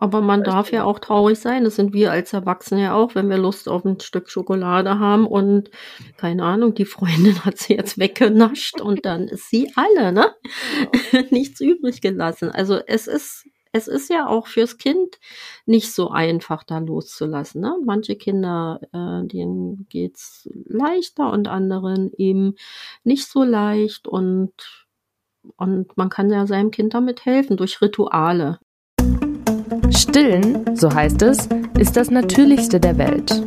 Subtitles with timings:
[0.00, 1.64] Aber man darf ja auch traurig sein.
[1.64, 5.26] Das sind wir als Erwachsene ja auch, wenn wir Lust auf ein Stück Schokolade haben
[5.26, 5.70] und
[6.16, 10.34] keine Ahnung, die Freundin hat sie jetzt weggenascht und dann ist sie alle, ne?
[11.12, 11.24] Genau.
[11.30, 12.50] Nichts übrig gelassen.
[12.50, 15.20] Also es ist es ist ja auch fürs Kind
[15.64, 17.60] nicht so einfach, da loszulassen.
[17.60, 17.76] Ne?
[17.84, 22.54] Manche Kinder, äh, denen geht's leichter und anderen eben
[23.04, 24.52] nicht so leicht und,
[25.56, 28.58] und man kann ja seinem Kind damit helfen durch Rituale.
[29.90, 31.48] Stillen, so heißt es,
[31.78, 33.42] ist das Natürlichste der Welt.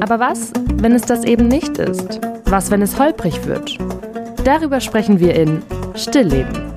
[0.00, 2.20] Aber was, wenn es das eben nicht ist?
[2.46, 3.78] Was, wenn es holprig wird?
[4.44, 5.62] Darüber sprechen wir in
[5.94, 6.70] Stillleben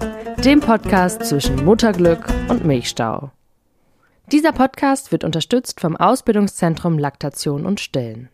[0.43, 3.31] dem Podcast zwischen Mutterglück und Milchstau.
[4.29, 8.27] Dieser Podcast wird unterstützt vom Ausbildungszentrum Laktation und Stillen.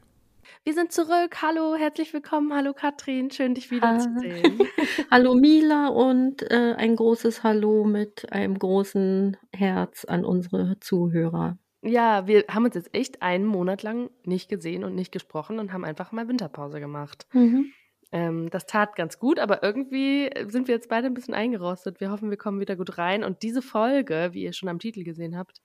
[0.65, 1.41] Wir sind zurück.
[1.41, 2.53] Hallo, herzlich willkommen.
[2.53, 4.59] Hallo Katrin, schön dich wiederzusehen.
[5.11, 11.57] Hallo Mila und äh, ein großes Hallo mit einem großen Herz an unsere Zuhörer.
[11.81, 15.71] Ja, wir haben uns jetzt echt einen Monat lang nicht gesehen und nicht gesprochen und
[15.71, 17.25] haben einfach mal Winterpause gemacht.
[17.31, 17.71] Mhm.
[18.11, 22.01] Ähm, das tat ganz gut, aber irgendwie sind wir jetzt beide ein bisschen eingerostet.
[22.01, 23.23] Wir hoffen, wir kommen wieder gut rein.
[23.23, 25.61] Und diese Folge, wie ihr schon am Titel gesehen habt,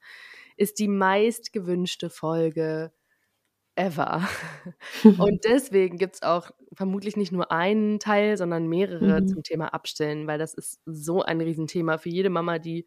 [0.56, 2.92] ist die meist gewünschte Folge
[3.76, 4.28] ever.
[5.04, 9.28] Und deswegen gibt es auch vermutlich nicht nur einen Teil, sondern mehrere mhm.
[9.28, 12.86] zum Thema Abstillen, weil das ist so ein Riesenthema für jede Mama, die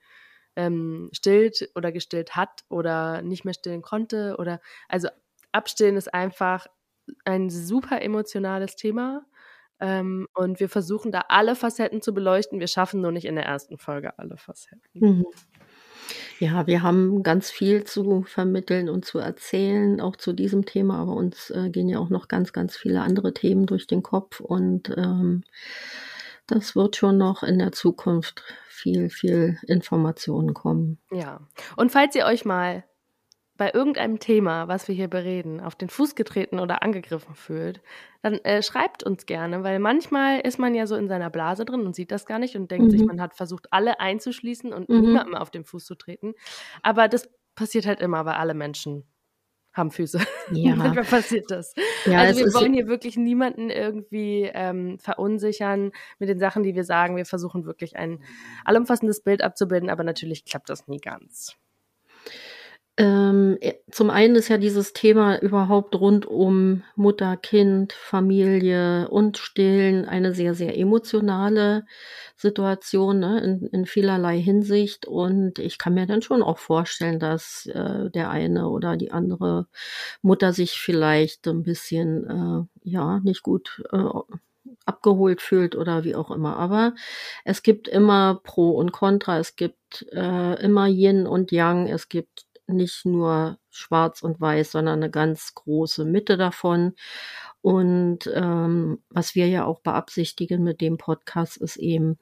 [0.55, 4.35] ähm, stillt oder gestillt hat oder nicht mehr stillen konnte.
[4.39, 5.07] Oder also
[5.51, 6.67] Abstillen ist einfach
[7.25, 9.25] ein super emotionales Thema
[9.79, 12.59] ähm, und wir versuchen da alle Facetten zu beleuchten.
[12.59, 14.81] Wir schaffen nur nicht in der ersten Folge alle Facetten.
[14.93, 15.25] Mhm.
[16.39, 21.13] Ja, wir haben ganz viel zu vermitteln und zu erzählen, auch zu diesem Thema, aber
[21.13, 24.89] uns äh, gehen ja auch noch ganz, ganz viele andere Themen durch den Kopf und
[24.95, 25.43] ähm,
[26.45, 30.97] das wird schon noch in der Zukunft viel, viel Informationen kommen.
[31.11, 31.41] Ja,
[31.75, 32.83] und falls ihr euch mal
[33.57, 37.81] bei irgendeinem Thema, was wir hier bereden, auf den Fuß getreten oder angegriffen fühlt,
[38.21, 41.85] dann äh, schreibt uns gerne, weil manchmal ist man ja so in seiner Blase drin
[41.85, 42.91] und sieht das gar nicht und denkt mhm.
[42.91, 45.01] sich, man hat versucht, alle einzuschließen und mhm.
[45.01, 46.33] niemandem auf den Fuß zu treten.
[46.83, 49.03] Aber das passiert halt immer, weil alle Menschen
[49.73, 50.19] haben Füße.
[50.51, 50.77] Ja.
[50.77, 51.73] Manchmal passiert das.
[52.05, 56.85] Ja, also wir wollen hier wirklich niemanden irgendwie ähm, verunsichern mit den Sachen, die wir
[56.85, 57.17] sagen.
[57.17, 58.23] Wir versuchen wirklich ein
[58.63, 61.57] allumfassendes Bild abzubilden, aber natürlich klappt das nie ganz.
[62.99, 69.37] Ähm, äh, zum einen ist ja dieses Thema überhaupt rund um Mutter, Kind, Familie und
[69.37, 71.85] Stillen eine sehr, sehr emotionale
[72.35, 75.05] Situation ne, in, in vielerlei Hinsicht.
[75.05, 79.67] Und ich kann mir dann schon auch vorstellen, dass äh, der eine oder die andere
[80.23, 84.09] Mutter sich vielleicht ein bisschen, äh, ja, nicht gut äh,
[84.85, 86.57] abgeholt fühlt oder wie auch immer.
[86.57, 86.95] Aber
[87.43, 92.46] es gibt immer Pro und Contra, es gibt äh, immer Yin und Yang, es gibt
[92.67, 96.93] nicht nur schwarz und weiß, sondern eine ganz große Mitte davon.
[97.61, 102.17] Und ähm, was wir ja auch beabsichtigen mit dem Podcast, ist eben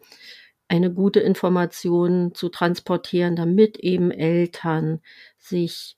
[0.67, 5.01] eine gute Information zu transportieren, damit eben Eltern
[5.37, 5.97] sich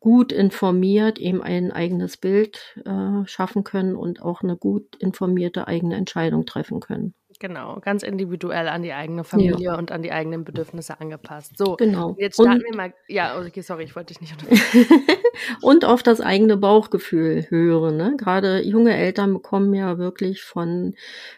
[0.00, 5.96] gut informiert eben ein eigenes Bild äh, schaffen können und auch eine gut informierte eigene
[5.96, 7.14] Entscheidung treffen können.
[7.40, 9.78] Genau, ganz individuell an die eigene Familie ja.
[9.78, 11.56] und an die eigenen Bedürfnisse angepasst.
[11.56, 12.16] So, genau.
[12.18, 12.94] jetzt starten und, wir mal.
[13.06, 15.06] Ja, okay, sorry, ich wollte dich nicht unterbrechen.
[15.62, 17.96] und auf das eigene Bauchgefühl hören.
[17.96, 18.16] Ne?
[18.16, 20.96] Gerade junge Eltern bekommen ja wirklich von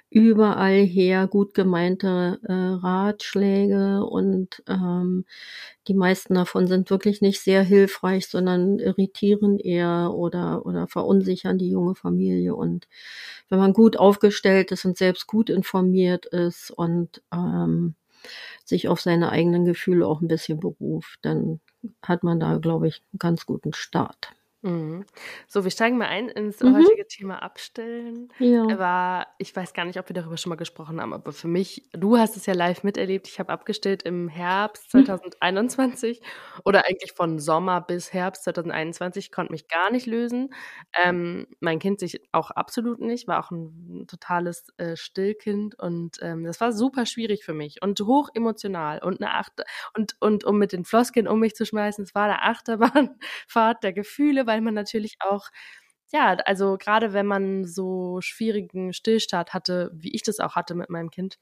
[0.09, 5.27] überall her gut gemeinte äh, Ratschläge und ähm,
[5.91, 11.69] die meisten davon sind wirklich nicht sehr hilfreich, sondern irritieren eher oder, oder verunsichern die
[11.69, 12.55] junge Familie.
[12.55, 12.87] Und
[13.49, 17.97] wenn man gut aufgestellt ist und selbst gut informiert ist und ähm,
[18.65, 21.59] sich auf seine eigenen Gefühle auch ein bisschen beruft, dann
[22.05, 24.31] hat man da, glaube ich, einen ganz guten Start.
[24.63, 25.07] Mhm.
[25.49, 26.77] So, wir steigen mal ein ins mhm.
[26.77, 28.31] heutige Thema Abstellen.
[28.39, 28.67] Ja.
[28.69, 31.89] Aber ich weiß gar nicht, ob wir darüber schon mal gesprochen haben, aber für mich,
[31.93, 33.27] du hast es ja live miterlebt.
[33.27, 36.61] Ich habe abgestellt im Herbst 2021 mhm.
[36.65, 40.53] oder eigentlich von Sommer bis Herbst 2021, konnte mich gar nicht lösen.
[41.03, 46.45] Ähm, mein Kind sich auch absolut nicht, war auch ein totales äh, Stillkind und ähm,
[46.45, 49.53] das war super schwierig für mich und hoch emotional und eine Acht
[49.97, 53.93] und, und um mit den Floskeln um mich zu schmeißen, es war eine Achterbahnfahrt der
[53.95, 55.47] Gefühle, weil man natürlich auch
[56.13, 60.91] ja, also gerade wenn man so schwierigen Stillstart hatte, wie ich das auch hatte mit
[60.91, 61.39] meinem Kind,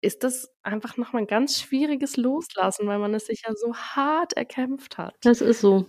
[0.00, 4.32] ist das einfach nochmal ein ganz schwieriges Loslassen, weil man es sich ja so hart
[4.32, 5.14] erkämpft hat.
[5.22, 5.86] Das ist so.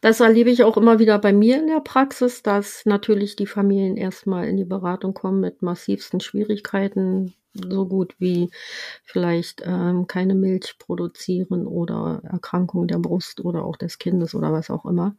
[0.00, 3.96] Das erlebe ich auch immer wieder bei mir in der Praxis, dass natürlich die Familien
[3.96, 8.50] erstmal in die Beratung kommen mit massivsten Schwierigkeiten, so gut wie
[9.04, 14.70] vielleicht ähm, keine Milch produzieren oder Erkrankung der Brust oder auch des Kindes oder was
[14.70, 15.16] auch immer.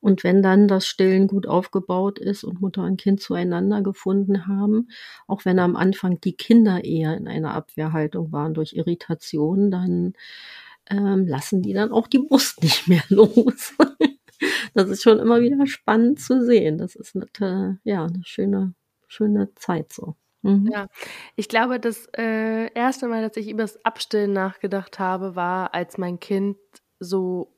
[0.00, 4.88] Und wenn dann das Stillen gut aufgebaut ist und Mutter und Kind zueinander gefunden haben,
[5.26, 10.14] auch wenn am Anfang die Kinder eher in einer Abwehrhaltung waren durch Irritation, dann
[10.90, 13.74] ähm, lassen die dann auch die Brust nicht mehr los.
[14.74, 16.78] das ist schon immer wieder spannend zu sehen.
[16.78, 18.74] Das ist eine, ja, eine schöne,
[19.08, 20.16] schöne Zeit so.
[20.44, 20.70] Mhm.
[20.70, 20.86] Ja,
[21.36, 25.96] ich glaube, das äh, erste Mal, dass ich über das Abstillen nachgedacht habe, war, als
[25.98, 26.58] mein Kind
[27.00, 27.56] so,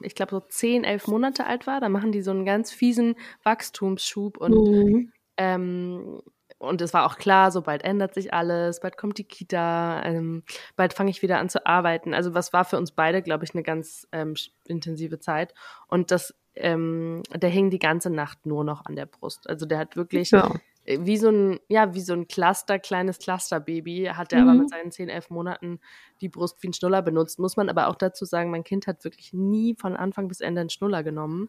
[0.00, 1.80] ich glaube, so zehn, elf Monate alt war.
[1.80, 3.14] Da machen die so einen ganz fiesen
[3.44, 5.12] Wachstumsschub und mhm.
[5.36, 6.20] ähm,
[6.58, 10.44] und es war auch klar, so bald ändert sich alles, bald kommt die Kita, ähm,
[10.76, 12.14] bald fange ich wieder an zu arbeiten.
[12.14, 14.34] Also was war für uns beide, glaube ich, eine ganz ähm,
[14.66, 15.52] intensive Zeit.
[15.88, 19.48] Und das, ähm, der hing die ganze Nacht nur noch an der Brust.
[19.48, 20.50] Also der hat wirklich ja.
[20.84, 24.48] Äh, wie so ein, ja, wie so ein Cluster, kleines Clusterbaby, hat er mhm.
[24.48, 25.80] aber mit seinen 10, 11 Monaten
[26.20, 27.38] die Brust wie ein Schnuller benutzt.
[27.38, 30.60] Muss man aber auch dazu sagen, mein Kind hat wirklich nie von Anfang bis Ende
[30.60, 31.48] einen Schnuller genommen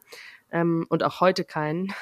[0.51, 1.93] ähm, und auch heute keinen.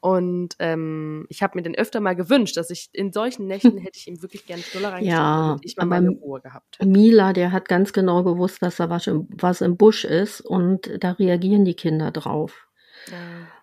[0.00, 3.98] Und ähm, ich habe mir den öfter mal gewünscht, dass ich in solchen Nächten hätte
[3.98, 6.78] ich ihm wirklich gerne Schnuller reingesteckt ja, und ich mal meine Ruhe gehabt.
[6.84, 10.90] Mila, der hat ganz genau gewusst, dass da was im, was im Busch ist und
[10.98, 12.66] da reagieren die Kinder drauf.
[13.10, 13.16] Ja.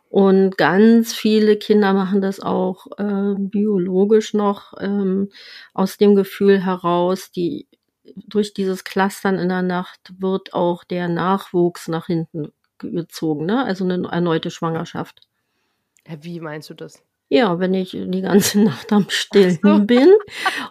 [0.10, 5.30] Und ganz viele Kinder machen das auch äh, biologisch noch ähm,
[5.74, 7.68] aus dem Gefühl heraus, die
[8.16, 13.66] durch dieses Clustern in der Nacht wird auch der Nachwuchs nach hinten gezogen, ne?
[13.66, 15.28] Also eine erneute Schwangerschaft.
[16.22, 17.04] Wie meinst du das?
[17.30, 19.80] Ja, wenn ich die ganze Nacht am Stillen so.
[19.80, 20.14] bin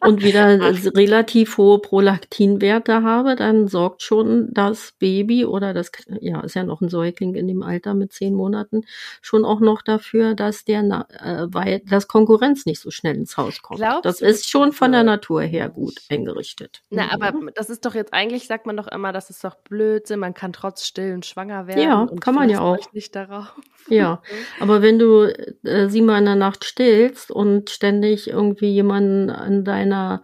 [0.00, 0.58] und wieder
[0.96, 6.80] relativ hohe Prolaktinwerte habe, dann sorgt schon das Baby oder das, ja, ist ja noch
[6.80, 8.84] ein Säugling in dem Alter mit zehn Monaten,
[9.20, 13.60] schon auch noch dafür, dass der, äh, weil das Konkurrenz nicht so schnell ins Haus
[13.60, 13.80] kommt.
[13.80, 16.82] Glaubst das ist schon von der Natur her gut eingerichtet.
[16.88, 17.22] Na, mhm.
[17.22, 20.32] aber das ist doch jetzt eigentlich, sagt man doch immer, das ist doch Blödsinn, man
[20.32, 21.82] kann trotz Stillen schwanger werden.
[21.82, 22.78] Ja, kann man ja auch.
[22.92, 23.54] Nicht darauf.
[23.88, 24.22] Ja,
[24.60, 25.24] aber wenn du
[25.64, 30.22] äh, sie mal in der Nacht stillst und ständig irgendwie jemanden an deiner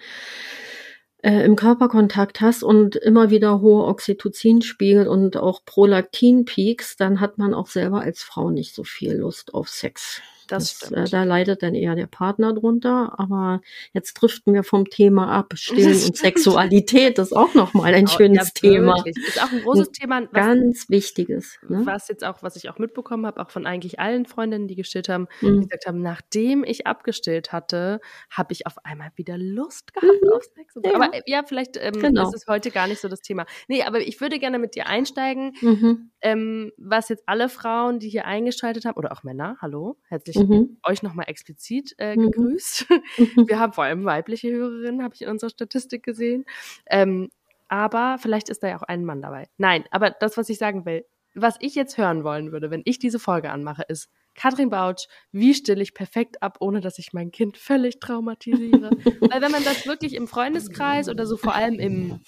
[1.22, 7.54] äh, im Körperkontakt hast und immer wieder hohe Oxytocinspiegel und auch Prolaktin-Peaks, dann hat man
[7.54, 10.20] auch selber als Frau nicht so viel Lust auf Sex.
[10.52, 13.14] Das, das äh, da leidet dann eher der Partner drunter.
[13.18, 13.62] Aber
[13.94, 15.54] jetzt driften wir vom Thema ab.
[15.54, 19.02] Stillen und Sexualität ist auch nochmal ein oh, schönes ja, Thema.
[19.06, 20.22] Ist auch ein großes ein Thema.
[20.22, 21.58] Was, ganz wichtiges.
[21.68, 21.82] Ne?
[21.84, 25.08] Was jetzt auch, was ich auch mitbekommen habe, auch von eigentlich allen Freundinnen, die gestillt
[25.08, 25.62] haben, mhm.
[25.62, 28.00] die gesagt haben, nachdem ich abgestillt hatte,
[28.30, 30.32] habe ich auf einmal wieder Lust gehabt mhm.
[30.34, 30.74] auf Sex.
[30.84, 30.94] Ja.
[30.94, 32.28] Aber äh, ja, vielleicht ähm, genau.
[32.28, 33.46] ist es heute gar nicht so das Thema.
[33.68, 36.10] Nee, aber ich würde gerne mit dir einsteigen, mhm.
[36.20, 40.78] ähm, was jetzt alle Frauen, die hier eingeschaltet haben, oder auch Männer, hallo, herzlich mhm.
[40.84, 42.30] euch nochmal explizit äh, mhm.
[42.30, 42.86] gegrüßt.
[42.90, 43.48] Mhm.
[43.48, 46.44] Wir haben vor allem weibliche Hörerinnen, habe ich in unserer Statistik gesehen.
[46.86, 47.30] Ähm,
[47.68, 49.48] aber vielleicht ist da ja auch ein Mann dabei.
[49.56, 51.04] Nein, aber das, was ich sagen will,
[51.34, 55.54] was ich jetzt hören wollen würde, wenn ich diese Folge anmache, ist Katrin Bautsch, wie
[55.54, 58.90] stille ich perfekt ab, ohne dass ich mein Kind völlig traumatisiere?
[59.20, 62.20] Weil wenn man das wirklich im Freundeskreis oder so vor allem im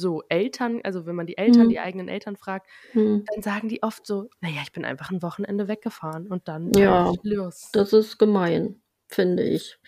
[0.00, 1.70] so Eltern, also wenn man die Eltern, mhm.
[1.70, 3.24] die eigenen Eltern fragt, mhm.
[3.32, 7.12] dann sagen die oft so, naja, ich bin einfach ein Wochenende weggefahren und dann ja,
[7.22, 7.70] los.
[7.72, 9.78] Das ist gemein, finde ich.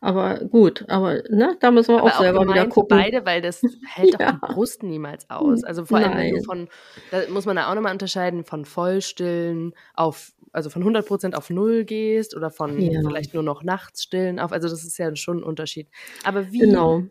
[0.00, 2.98] Aber gut, aber ne, da müssen wir aber auch, auch selber wieder gucken.
[2.98, 4.30] beide, weil das hält ja.
[4.40, 5.62] auch die Brust niemals aus.
[5.64, 6.42] Also vor allem Nein.
[6.44, 6.68] von,
[7.10, 11.84] da muss man da auch nochmal unterscheiden, von Vollstillen auf, also von 100% auf Null
[11.84, 13.00] gehst oder von ja.
[13.00, 14.52] vielleicht nur noch nachts stillen auf.
[14.52, 15.88] Also das ist ja schon ein Unterschied.
[16.24, 17.04] Aber wie genau.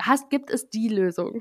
[0.00, 1.40] hast, gibt es die Lösung?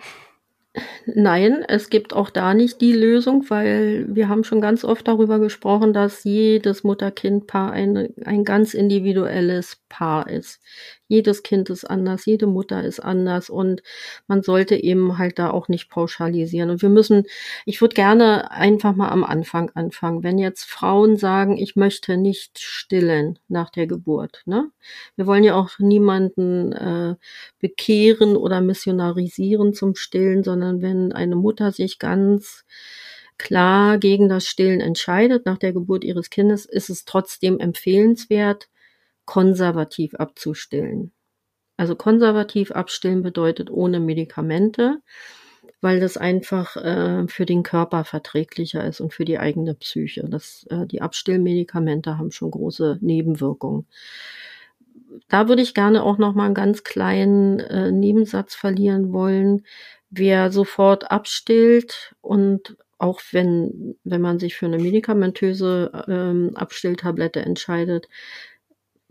[1.06, 5.39] Nein, es gibt auch da nicht die Lösung, weil wir haben schon ganz oft darüber
[5.39, 10.62] gesprochen, dass jedes Mutter-Kind-Paar ein, ein ganz individuelles Paar ist
[11.08, 13.84] jedes Kind ist anders, jede Mutter ist anders und
[14.28, 16.70] man sollte eben halt da auch nicht pauschalisieren.
[16.70, 17.26] Und wir müssen,
[17.66, 20.24] ich würde gerne einfach mal am Anfang anfangen.
[20.24, 24.70] Wenn jetzt Frauen sagen, ich möchte nicht stillen nach der Geburt, ne?
[25.16, 27.16] Wir wollen ja auch niemanden äh,
[27.60, 32.66] bekehren oder missionarisieren zum Stillen, sondern wenn eine Mutter sich ganz
[33.38, 38.70] klar gegen das Stillen entscheidet nach der Geburt ihres Kindes, ist es trotzdem empfehlenswert,
[39.25, 41.12] konservativ abzustillen.
[41.77, 45.00] Also konservativ abstillen bedeutet ohne Medikamente,
[45.82, 50.25] weil das einfach äh, für den Körper verträglicher ist und für die eigene Psyche.
[50.30, 53.88] Das, äh, die Abstillmedikamente haben schon große Nebenwirkungen.
[55.30, 59.65] Da würde ich gerne auch noch mal einen ganz kleinen äh, Nebensatz verlieren wollen.
[60.10, 68.08] Wer sofort abstillt und auch wenn, wenn man sich für eine medikamentöse ähm, Abstilltablette entscheidet,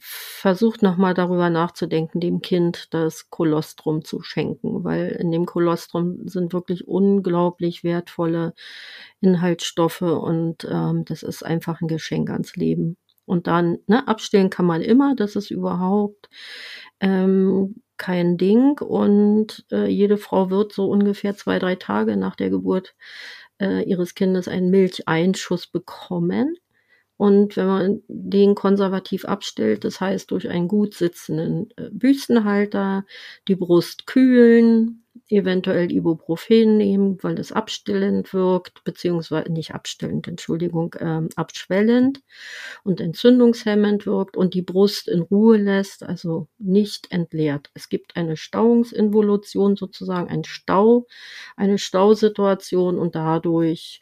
[0.04, 6.52] versucht nochmal darüber nachzudenken, dem Kind das Kolostrum zu schenken, weil in dem Kolostrum sind
[6.52, 8.52] wirklich unglaublich wertvolle
[9.20, 12.96] Inhaltsstoffe und ähm, das ist einfach ein Geschenk ans Leben.
[13.26, 16.28] Und dann, ne, abstellen kann man immer, das ist überhaupt
[17.00, 18.80] ähm, kein Ding.
[18.80, 22.96] Und äh, jede Frau wird so ungefähr zwei, drei Tage nach der Geburt
[23.60, 26.56] äh, ihres Kindes einen Milcheinschuss bekommen.
[27.22, 33.04] Und wenn man den konservativ abstellt, das heißt durch einen gut sitzenden äh, Büstenhalter,
[33.46, 41.28] die Brust kühlen, eventuell Ibuprofen nehmen, weil es abstillend wirkt, beziehungsweise nicht abstillend, Entschuldigung, ähm,
[41.36, 42.22] abschwellend
[42.82, 47.70] und entzündungshemmend wirkt und die Brust in Ruhe lässt, also nicht entleert.
[47.74, 51.06] Es gibt eine Stauungsinvolution sozusagen, ein Stau,
[51.56, 54.00] eine Stausituation und dadurch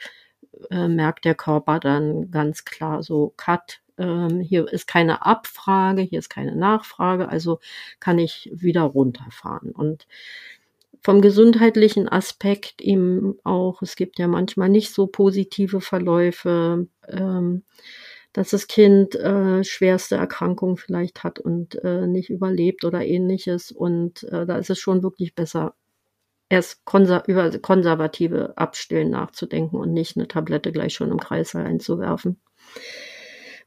[0.71, 6.19] äh, merkt der Körper dann ganz klar so, Cut, ähm, hier ist keine Abfrage, hier
[6.19, 7.61] ist keine Nachfrage, also
[8.01, 9.73] kann ich wieder runterfahren.
[9.73, 10.07] Und
[11.03, 17.65] vom gesundheitlichen Aspekt eben auch, es gibt ja manchmal nicht so positive Verläufe, ähm,
[18.33, 23.73] dass das Kind äh, schwerste Erkrankungen vielleicht hat und äh, nicht überlebt oder ähnliches.
[23.73, 25.75] Und äh, da ist es schon wirklich besser,
[26.51, 32.41] erst konser über konservative Abstillen nachzudenken und nicht eine Tablette gleich schon im Kreißsaal einzuwerfen.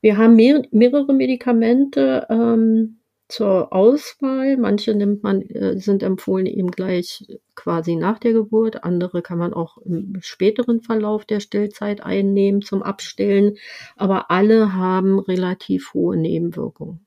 [0.01, 2.99] Wir haben mehr, mehrere Medikamente ähm,
[3.29, 4.57] zur Auswahl.
[4.57, 7.25] Manche nimmt man, äh, sind empfohlen eben gleich
[7.55, 8.83] quasi nach der Geburt.
[8.83, 13.55] Andere kann man auch im späteren Verlauf der Stillzeit einnehmen zum Abstillen.
[13.95, 17.05] Aber alle haben relativ hohe Nebenwirkungen.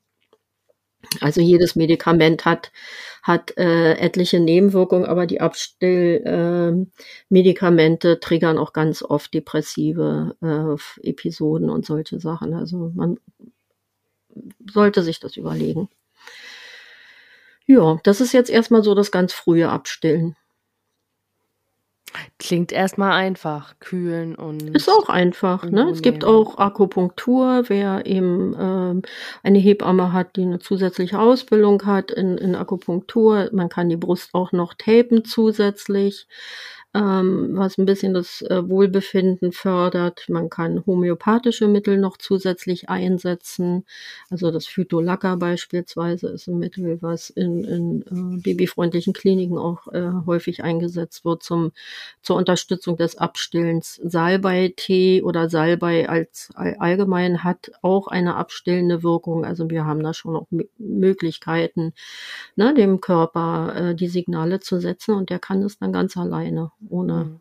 [1.20, 2.72] Also jedes Medikament hat,
[3.22, 10.76] hat äh, etliche Nebenwirkungen, aber die Abstillmedikamente äh, triggern auch ganz oft depressive äh,
[11.08, 12.54] Episoden und solche Sachen.
[12.54, 13.18] Also man
[14.70, 15.88] sollte sich das überlegen.
[17.66, 20.36] Ja, das ist jetzt erstmal so das ganz frühe Abstillen.
[22.38, 24.62] Klingt erstmal einfach, kühlen und.
[24.74, 25.90] Ist auch einfach, ne?
[25.90, 29.02] Es gibt auch Akupunktur, wer eben ähm,
[29.42, 33.50] eine Hebamme hat, die eine zusätzliche Ausbildung hat in, in Akupunktur.
[33.52, 36.26] Man kann die Brust auch noch tapen zusätzlich
[36.96, 40.24] ähm, was ein bisschen das äh, Wohlbefinden fördert.
[40.28, 43.84] Man kann homöopathische Mittel noch zusätzlich einsetzen.
[44.30, 50.10] Also das Phytolacca beispielsweise ist ein Mittel, was in, in äh, babyfreundlichen Kliniken auch äh,
[50.24, 51.72] häufig eingesetzt wird zum,
[52.22, 54.00] zur Unterstützung des Abstillens.
[54.02, 59.44] Salbei-Tee oder Salbei als allgemein hat auch eine abstillende Wirkung.
[59.44, 60.46] Also wir haben da schon auch
[60.78, 61.92] Möglichkeiten,
[62.54, 66.70] ne, dem Körper äh, die Signale zu setzen und der kann es dann ganz alleine
[66.88, 67.40] ohne, mhm.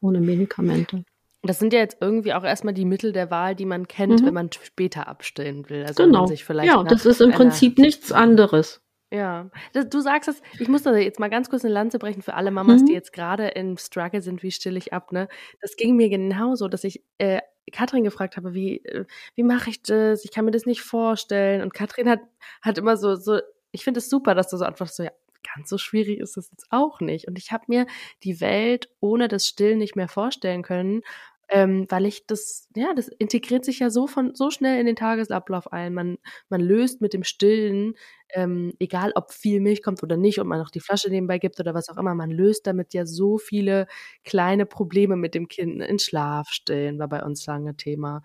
[0.00, 1.04] ohne Medikamente.
[1.42, 4.26] Das sind ja jetzt irgendwie auch erstmal die Mittel der Wahl, die man kennt, mhm.
[4.26, 5.84] wenn man später abstillen will.
[5.84, 6.28] Also genau.
[6.62, 8.82] ja, das ist im Prinzip nichts anderes.
[9.12, 12.34] Ja, du sagst es, ich muss da jetzt mal ganz kurz eine Lanze brechen für
[12.34, 12.86] alle Mamas, mhm.
[12.86, 15.28] die jetzt gerade im Struggle sind, wie still ich ab, ne?
[15.60, 17.40] Das ging mir genauso, dass ich äh,
[17.72, 20.24] Katrin gefragt habe, wie, äh, wie mache ich das?
[20.24, 21.62] Ich kann mir das nicht vorstellen.
[21.62, 22.20] Und Katrin hat,
[22.62, 23.40] hat immer so, so,
[23.72, 25.10] ich finde es super, dass du so einfach so, ja,
[25.54, 27.28] ganz so schwierig ist das jetzt auch nicht.
[27.28, 27.86] Und ich habe mir
[28.22, 31.02] die Welt ohne das Stillen nicht mehr vorstellen können,
[31.52, 34.94] ähm, weil ich das, ja, das integriert sich ja so von so schnell in den
[34.96, 35.92] Tagesablauf ein.
[35.94, 36.18] Man,
[36.48, 37.94] man löst mit dem Stillen,
[38.32, 41.58] ähm, egal ob viel Milch kommt oder nicht, und man noch die Flasche nebenbei gibt
[41.58, 43.88] oder was auch immer, man löst damit ja so viele
[44.24, 45.82] kleine Probleme mit dem Kind.
[45.82, 48.22] In Schlaf stillen war bei uns lange Thema.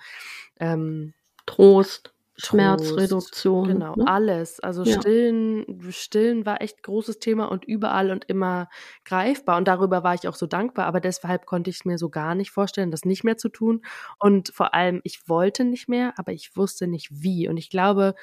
[0.59, 1.13] Ähm,
[1.47, 2.14] Trost.
[2.37, 3.67] Schmerzreduktion.
[3.67, 4.07] Genau, ne?
[4.07, 4.59] alles.
[4.59, 4.99] Also ja.
[4.99, 8.69] Stillen, Stillen war echt großes Thema und überall und immer
[9.05, 9.57] greifbar.
[9.57, 10.85] Und darüber war ich auch so dankbar.
[10.85, 13.85] Aber deshalb konnte ich es mir so gar nicht vorstellen, das nicht mehr zu tun.
[14.19, 17.47] Und vor allem, ich wollte nicht mehr, aber ich wusste nicht wie.
[17.47, 18.15] Und ich glaube,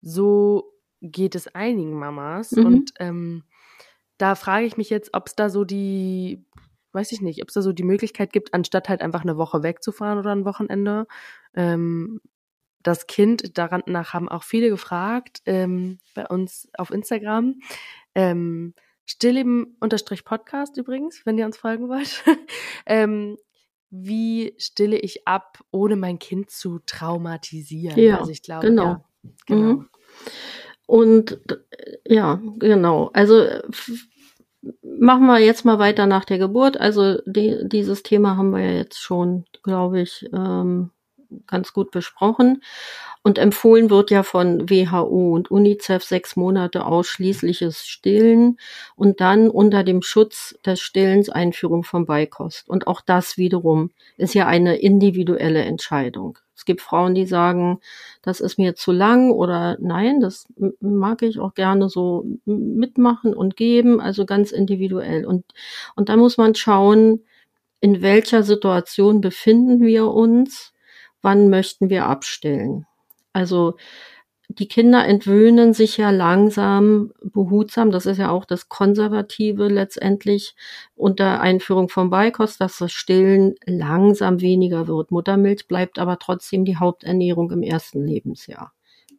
[0.00, 2.52] so geht es einigen Mamas.
[2.52, 2.66] Mhm.
[2.66, 3.44] Und ähm,
[4.18, 6.44] da frage ich mich jetzt, ob es da so die,
[6.92, 9.62] weiß ich nicht, ob es da so die Möglichkeit gibt, anstatt halt einfach eine Woche
[9.62, 11.06] wegzufahren oder ein Wochenende,
[11.54, 12.20] ähm,
[12.82, 17.60] das Kind, daran nach haben auch viele gefragt, ähm, bei uns auf Instagram.
[18.14, 18.74] Ähm,
[19.04, 22.22] Stillleben-Podcast übrigens, wenn ihr uns folgen wollt.
[22.86, 23.36] ähm,
[23.90, 27.98] wie stille ich ab, ohne mein Kind zu traumatisieren?
[27.98, 28.84] Ja, also ich glaube, genau.
[28.84, 29.04] Ja,
[29.46, 29.72] genau.
[29.74, 29.88] Mhm.
[30.86, 31.40] Und
[32.06, 33.10] ja, genau.
[33.12, 33.46] Also
[34.82, 36.78] machen wir jetzt mal weiter nach der Geburt.
[36.78, 40.90] Also die, dieses Thema haben wir ja jetzt schon, glaube ich, ähm,
[41.46, 42.62] ganz gut besprochen.
[43.22, 48.58] Und empfohlen wird ja von WHO und UNICEF sechs Monate ausschließliches Stillen
[48.96, 52.68] und dann unter dem Schutz des Stillens Einführung von Beikost.
[52.68, 56.38] Und auch das wiederum ist ja eine individuelle Entscheidung.
[56.62, 57.80] Es gibt Frauen, die sagen,
[58.22, 60.46] das ist mir zu lang oder nein, das
[60.80, 65.26] mag ich auch gerne so mitmachen und geben, also ganz individuell.
[65.26, 65.44] Und,
[65.96, 67.24] und da muss man schauen,
[67.80, 70.71] in welcher Situation befinden wir uns,
[71.22, 72.86] wann möchten wir abstillen.
[73.32, 73.76] Also
[74.58, 80.54] die Kinder entwöhnen sich ja langsam, behutsam, das ist ja auch das Konservative letztendlich
[80.94, 85.10] unter Einführung von Beikost, dass das Stillen langsam weniger wird.
[85.10, 88.72] Muttermilch bleibt aber trotzdem die Haupternährung im ersten Lebensjahr,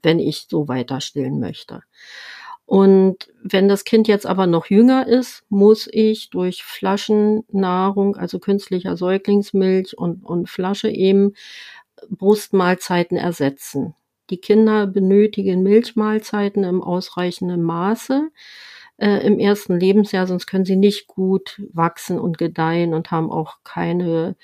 [0.03, 1.81] wenn ich so weiter stillen möchte.
[2.65, 8.95] Und wenn das Kind jetzt aber noch jünger ist, muss ich durch Flaschennahrung, also künstlicher
[8.95, 11.33] Säuglingsmilch und, und Flasche eben
[12.09, 13.95] Brustmahlzeiten ersetzen.
[14.29, 18.29] Die Kinder benötigen Milchmahlzeiten im ausreichenden Maße
[18.97, 23.57] äh, im ersten Lebensjahr, sonst können sie nicht gut wachsen und gedeihen und haben auch
[23.63, 24.35] keine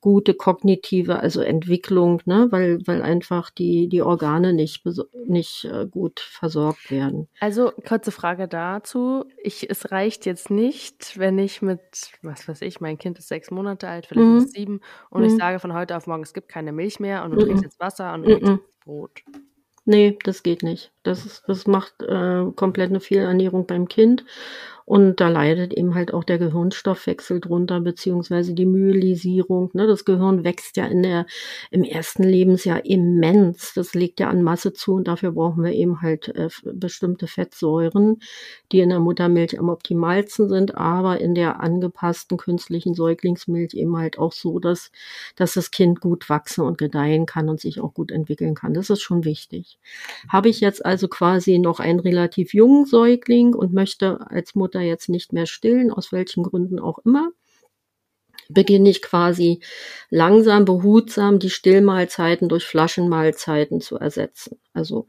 [0.00, 4.84] gute kognitive, also Entwicklung, ne, weil, weil einfach die, die Organe nicht,
[5.26, 7.28] nicht äh, gut versorgt werden.
[7.40, 9.24] Also, kurze Frage dazu.
[9.42, 13.50] Ich, es reicht jetzt nicht, wenn ich mit, was weiß ich, mein Kind ist sechs
[13.50, 14.38] Monate alt, vielleicht mhm.
[14.38, 15.28] ist sieben, und mhm.
[15.28, 17.44] ich sage von heute auf morgen, es gibt keine Milch mehr und du mhm.
[17.44, 18.60] trinkst jetzt Wasser und du trinkst mhm.
[18.84, 19.22] Brot.
[19.84, 20.92] Nee, das geht nicht.
[21.08, 24.24] Das, ist, das macht äh, komplett eine Fehlernährung beim Kind.
[24.88, 29.68] Und da leidet eben halt auch der Gehirnstoffwechsel drunter, beziehungsweise die Myelisierung.
[29.74, 29.86] Ne?
[29.86, 31.26] Das Gehirn wächst ja in der,
[31.70, 33.74] im ersten Lebensjahr immens.
[33.74, 38.20] Das legt ja an Masse zu und dafür brauchen wir eben halt äh, bestimmte Fettsäuren,
[38.72, 44.18] die in der Muttermilch am optimalsten sind, aber in der angepassten künstlichen Säuglingsmilch eben halt
[44.18, 44.90] auch so, dass,
[45.36, 48.72] dass das Kind gut wachsen und gedeihen kann und sich auch gut entwickeln kann.
[48.72, 49.78] Das ist schon wichtig.
[50.30, 54.80] Habe ich jetzt also quasi noch einen relativ jungen Säugling und möchte als Mutter Mutter
[54.80, 57.30] jetzt nicht mehr stillen, aus welchen Gründen auch immer,
[58.50, 59.60] beginne ich quasi
[60.10, 64.58] langsam, behutsam die Stillmahlzeiten durch Flaschenmahlzeiten zu ersetzen.
[64.74, 65.06] Also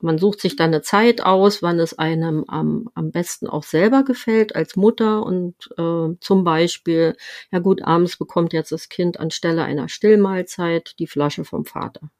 [0.00, 4.04] man sucht sich dann eine Zeit aus, wann es einem am, am besten auch selber
[4.04, 7.16] gefällt als Mutter und äh, zum Beispiel,
[7.52, 12.10] ja gut, abends bekommt jetzt das Kind anstelle einer Stillmahlzeit die Flasche vom Vater.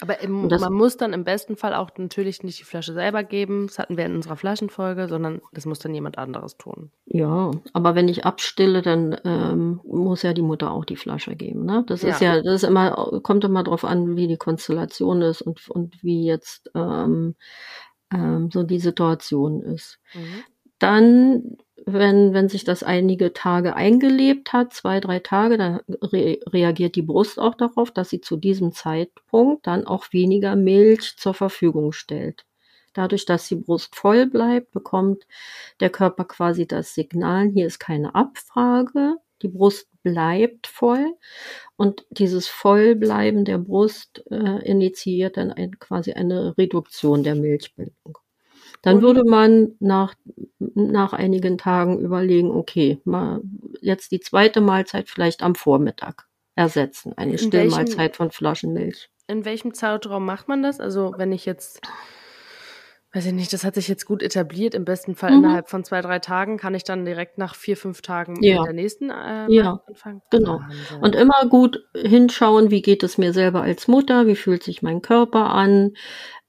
[0.00, 3.24] Aber im, das, man muss dann im besten Fall auch natürlich nicht die Flasche selber
[3.24, 6.90] geben, das hatten wir in unserer Flaschenfolge, sondern das muss dann jemand anderes tun.
[7.06, 11.64] Ja, aber wenn ich abstille, dann ähm, muss ja die Mutter auch die Flasche geben.
[11.64, 11.84] Ne?
[11.86, 12.10] Das ja.
[12.10, 16.02] ist ja, das ist immer, kommt immer darauf an, wie die Konstellation ist und, und
[16.02, 17.34] wie jetzt ähm,
[18.12, 19.98] ähm, so die Situation ist.
[20.14, 20.44] Mhm.
[20.78, 21.58] Dann
[21.92, 27.02] wenn, wenn sich das einige Tage eingelebt hat, zwei, drei Tage, dann re reagiert die
[27.02, 32.44] Brust auch darauf, dass sie zu diesem Zeitpunkt dann auch weniger Milch zur Verfügung stellt.
[32.92, 35.26] Dadurch, dass die Brust voll bleibt, bekommt
[35.80, 41.14] der Körper quasi das Signal, hier ist keine Abfrage, die Brust bleibt voll
[41.76, 48.18] und dieses Vollbleiben der Brust äh, initiiert dann ein, quasi eine Reduktion der Milchbildung.
[48.82, 50.14] Dann würde man nach,
[50.58, 53.40] nach einigen Tagen überlegen, okay, mal
[53.80, 57.12] jetzt die zweite Mahlzeit vielleicht am Vormittag ersetzen.
[57.16, 59.10] Eine in Stillmahlzeit welchem, von Flaschenmilch.
[59.26, 60.80] In welchem Zeitraum macht man das?
[60.80, 61.80] Also wenn ich jetzt,
[63.12, 64.74] weiß ich nicht, das hat sich jetzt gut etabliert.
[64.74, 65.44] Im besten Fall mhm.
[65.44, 68.58] innerhalb von zwei, drei Tagen kann ich dann direkt nach vier, fünf Tagen ja.
[68.58, 69.80] mit der nächsten äh, ja.
[69.86, 70.22] anfangen.
[70.30, 70.60] Genau.
[70.60, 71.00] Wahnsinn.
[71.00, 75.00] Und immer gut hinschauen, wie geht es mir selber als Mutter, wie fühlt sich mein
[75.00, 75.92] Körper an,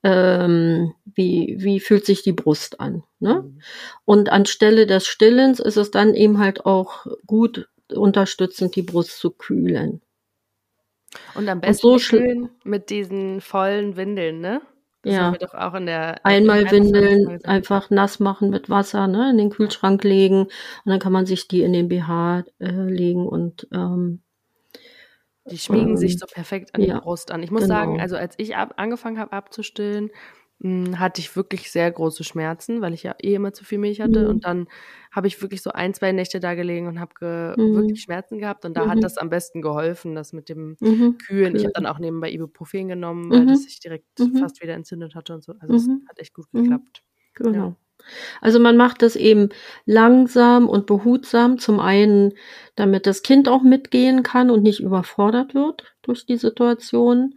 [0.03, 3.03] ähm, wie, wie fühlt sich die Brust an.
[3.19, 3.43] Ne?
[3.43, 3.62] Mhm.
[4.05, 9.31] Und anstelle des Stillens ist es dann eben halt auch gut unterstützend, die Brust zu
[9.31, 10.01] kühlen.
[11.33, 14.62] Und am besten Und so schön mit diesen vollen Windeln, ne?
[15.01, 15.31] Das ja.
[15.31, 20.03] doch auch in der Einmal Windeln einfach nass machen mit Wasser, ne, in den Kühlschrank
[20.03, 20.51] legen und
[20.85, 24.21] dann kann man sich die in den BH äh, legen und ähm,
[25.49, 27.43] die schmiegen ähm, sich so perfekt an ja, die Brust an.
[27.43, 27.75] Ich muss genau.
[27.75, 30.12] sagen, also als ich ab, angefangen habe abzustillen,
[30.59, 33.77] mh, hm, hatte ich wirklich sehr große Schmerzen, weil ich ja eh immer zu viel
[33.77, 34.23] Milch hatte.
[34.23, 34.29] Mhm.
[34.29, 34.67] Und dann
[35.12, 37.75] habe ich wirklich so ein, zwei Nächte da gelegen und habe mhm.
[37.75, 38.65] wirklich Schmerzen gehabt.
[38.65, 38.89] Und da mhm.
[38.91, 41.17] hat das am besten geholfen, das mit dem mhm.
[41.17, 41.55] Kühlen.
[41.55, 43.63] Ich habe dann auch nebenbei Ibuprofen genommen, weil das mhm.
[43.63, 44.38] sich direkt mhm.
[44.38, 45.53] fast wieder entzündet hatte und so.
[45.59, 47.03] Also es hat echt gut geklappt.
[47.33, 47.53] Genau.
[47.53, 47.75] Ja.
[48.41, 49.50] Also man macht das eben
[49.86, 51.60] langsam und behutsam.
[51.60, 52.34] Zum einen,
[52.76, 57.36] damit das Kind auch mitgehen kann und nicht überfordert wird durch die Situation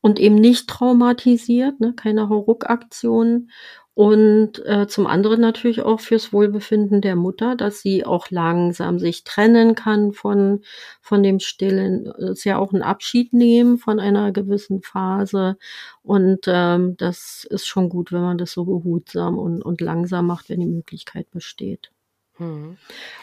[0.00, 3.50] und eben nicht traumatisiert, ne, keine Hauruck-Aktionen.
[3.94, 9.22] Und äh, zum anderen natürlich auch fürs Wohlbefinden der Mutter, dass sie auch langsam sich
[9.22, 10.62] trennen kann von,
[11.00, 12.12] von dem Stillen.
[12.18, 15.56] Das ist ja auch ein Abschied nehmen von einer gewissen Phase.
[16.02, 20.48] Und ähm, das ist schon gut, wenn man das so behutsam und, und langsam macht,
[20.48, 21.92] wenn die Möglichkeit besteht.
[22.38, 22.76] Mhm.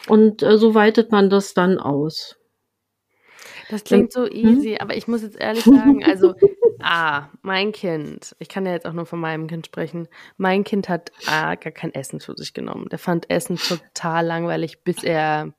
[0.08, 2.36] Und äh, so weitet man das dann aus.
[3.72, 4.32] Das klingt so hm?
[4.32, 6.34] easy, aber ich muss jetzt ehrlich sagen, also,
[6.80, 10.90] ah, mein Kind, ich kann ja jetzt auch nur von meinem Kind sprechen, mein Kind
[10.90, 12.90] hat ah, gar kein Essen zu sich genommen.
[12.90, 15.54] Der fand Essen total langweilig, bis er,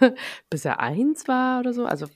[0.50, 1.86] bis er eins war oder so.
[1.86, 2.06] Also,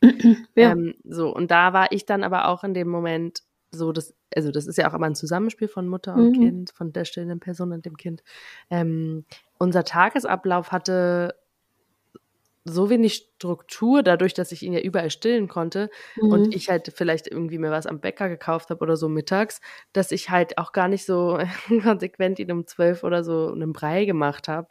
[0.54, 0.72] ja.
[0.72, 4.50] ähm, so, und da war ich dann aber auch in dem Moment so, dass, also
[4.50, 6.32] das ist ja auch immer ein Zusammenspiel von Mutter und mhm.
[6.32, 8.22] Kind, von der stillenden Person und dem Kind.
[8.70, 9.26] Ähm,
[9.58, 11.34] unser Tagesablauf hatte
[12.64, 16.30] so wenig Struktur, dadurch, dass ich ihn ja überall stillen konnte mhm.
[16.30, 19.60] und ich halt vielleicht irgendwie mir was am Bäcker gekauft habe oder so mittags,
[19.92, 21.38] dass ich halt auch gar nicht so
[21.82, 24.68] konsequent ihn um zwölf oder so einen Brei gemacht habe.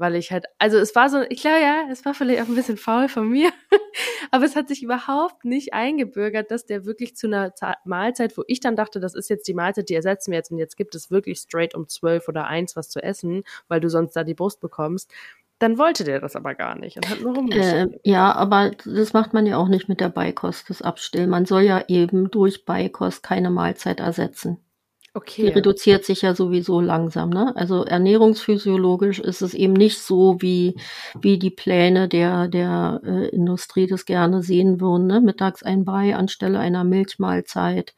[0.00, 2.54] Weil ich halt, also es war so, ich glaube ja, es war vielleicht auch ein
[2.54, 3.50] bisschen faul von mir,
[4.30, 7.52] aber es hat sich überhaupt nicht eingebürgert, dass der wirklich zu einer
[7.84, 10.58] Mahlzeit, wo ich dann dachte, das ist jetzt die Mahlzeit, die ersetzen wir jetzt und
[10.58, 14.12] jetzt gibt es wirklich straight um zwölf oder eins was zu essen, weil du sonst
[14.12, 15.12] da die Brust bekommst,
[15.58, 17.94] dann wollte der das aber gar nicht und hat nur rumgeschickt.
[17.94, 21.30] Äh, ja, aber das macht man ja auch nicht mit der Beikost, das Abstillen.
[21.30, 24.58] Man soll ja eben durch Beikost keine Mahlzeit ersetzen.
[25.14, 25.46] Okay.
[25.46, 27.52] Die reduziert sich ja sowieso langsam, ne?
[27.56, 30.76] Also ernährungsphysiologisch ist es eben nicht so, wie,
[31.20, 35.20] wie die Pläne der, der äh, Industrie das gerne sehen würden, ne?
[35.20, 37.94] Mittags ein Brei anstelle einer Milchmahlzeit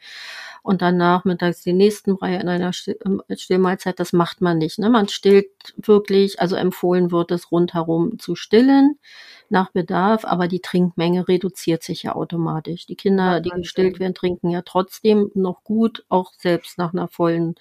[0.62, 2.72] und dann nachmittags die nächsten Brei in einer
[3.04, 3.98] ähm, Stillmahlzeit.
[3.98, 4.78] Das macht man nicht.
[4.78, 4.90] Ne?
[4.90, 8.98] Man stillt wirklich, also empfohlen wird es rundherum zu stillen
[9.50, 12.86] nach Bedarf, aber die Trinkmenge reduziert sich ja automatisch.
[12.86, 17.56] Die Kinder, die gestillt werden, trinken ja trotzdem noch gut, auch selbst nach einer vollen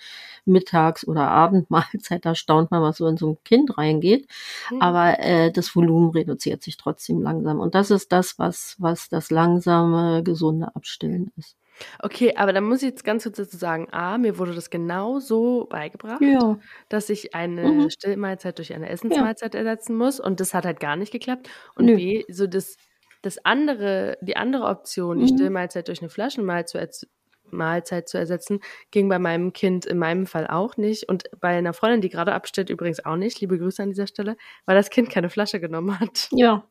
[0.46, 2.26] Mittags- oder Abendmahlzeit.
[2.26, 4.28] Da staunt man, was so in so ein Kind reingeht.
[4.72, 4.82] Mhm.
[4.82, 7.60] Aber äh, das Volumen reduziert sich trotzdem langsam.
[7.60, 11.59] Und das ist das, was, was das langsame, gesunde Abstillen ist.
[12.02, 15.20] Okay, aber dann muss ich jetzt ganz kurz dazu sagen, A, mir wurde das genau
[15.20, 16.58] so beigebracht, Ja.
[16.90, 17.90] dass ich eine Mhm.
[17.90, 18.92] Stillmahlzeit durch eine Ja.
[18.92, 21.50] Essensmahlzeit ersetzen muss und das hat halt gar nicht geklappt.
[21.76, 21.96] Und Nö.
[21.96, 22.76] B, so das
[23.22, 25.36] das andere die andere Option, die Mhm.
[25.38, 27.08] Stillmahlzeit durch eine Flaschenmahlzeit zu
[27.52, 28.60] Mahlzeit zu ersetzen,
[28.92, 32.34] ging bei meinem Kind in meinem Fall auch nicht und bei einer Freundin, die gerade
[32.34, 33.42] abstellt, übrigens auch nicht.
[33.42, 36.28] Liebe Grüße an dieser Stelle, weil das Kind keine Flasche genommen hat.
[36.32, 36.64] Ja.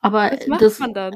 [0.00, 1.14] Aber Was macht das man dann?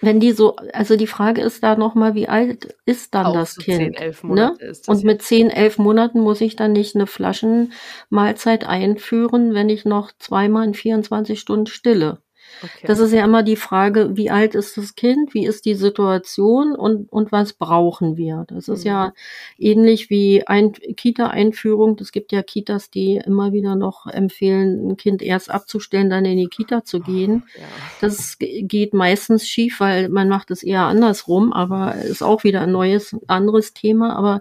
[0.00, 3.54] Wenn die so, also die Frage ist da nochmal, wie alt ist dann Auch das
[3.54, 3.78] so Kind?
[3.78, 4.28] 10, 11 ne?
[4.28, 4.70] Monate ne?
[4.70, 9.68] ist das Und mit 10, 11 Monaten muss ich dann nicht eine Flaschenmahlzeit einführen, wenn
[9.68, 12.22] ich noch zweimal in 24 Stunden stille.
[12.62, 12.86] Okay.
[12.86, 16.74] Das ist ja immer die Frage, wie alt ist das Kind, wie ist die Situation
[16.74, 18.44] und, und was brauchen wir?
[18.48, 18.90] Das ist mhm.
[18.90, 19.12] ja
[19.58, 21.96] ähnlich wie ein Kita-Einführung.
[22.00, 26.38] Es gibt ja Kitas, die immer wieder noch empfehlen, ein Kind erst abzustellen, dann in
[26.38, 27.44] die Kita zu gehen.
[27.46, 27.66] Oh, ja.
[28.00, 32.72] Das geht meistens schief, weil man macht es eher andersrum, aber ist auch wieder ein
[32.72, 34.16] neues, anderes Thema.
[34.16, 34.40] Aber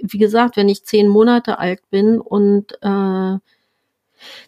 [0.00, 3.38] wie gesagt, wenn ich zehn Monate alt bin und äh,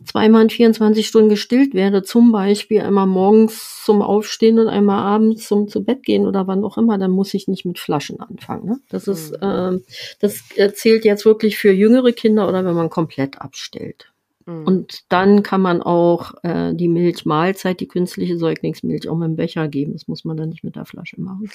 [0.04, 5.48] zweimal in 24 Stunden gestillt werde, zum Beispiel einmal morgens zum Aufstehen und einmal abends
[5.48, 8.66] zum zu Bett gehen oder wann auch immer, dann muss ich nicht mit Flaschen anfangen.
[8.66, 8.80] Ne?
[8.88, 9.78] Das ist, äh,
[10.20, 14.10] das zählt jetzt wirklich für jüngere Kinder oder wenn man komplett abstellt.
[14.46, 14.64] Mhm.
[14.64, 19.68] Und dann kann man auch äh, die Milchmahlzeit, die künstliche Säuglingsmilch auch mit dem Becher
[19.68, 19.92] geben.
[19.92, 21.50] Das muss man dann nicht mit der Flasche machen.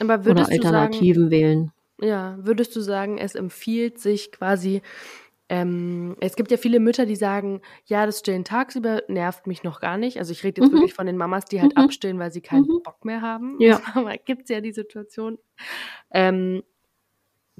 [0.00, 1.72] Aber oder Alternativen sagen, wählen.
[2.00, 4.82] Ja, würdest du sagen, es empfiehlt sich quasi
[5.48, 9.80] ähm, es gibt ja viele Mütter, die sagen, ja, das Stillen tagsüber nervt mich noch
[9.80, 10.18] gar nicht.
[10.18, 10.76] Also ich rede jetzt mhm.
[10.76, 11.84] wirklich von den Mamas, die halt mhm.
[11.84, 12.82] abstillen, weil sie keinen mhm.
[12.82, 13.56] Bock mehr haben.
[13.60, 13.80] Ja.
[14.24, 15.38] gibt es ja die Situation.
[16.10, 16.62] Ähm,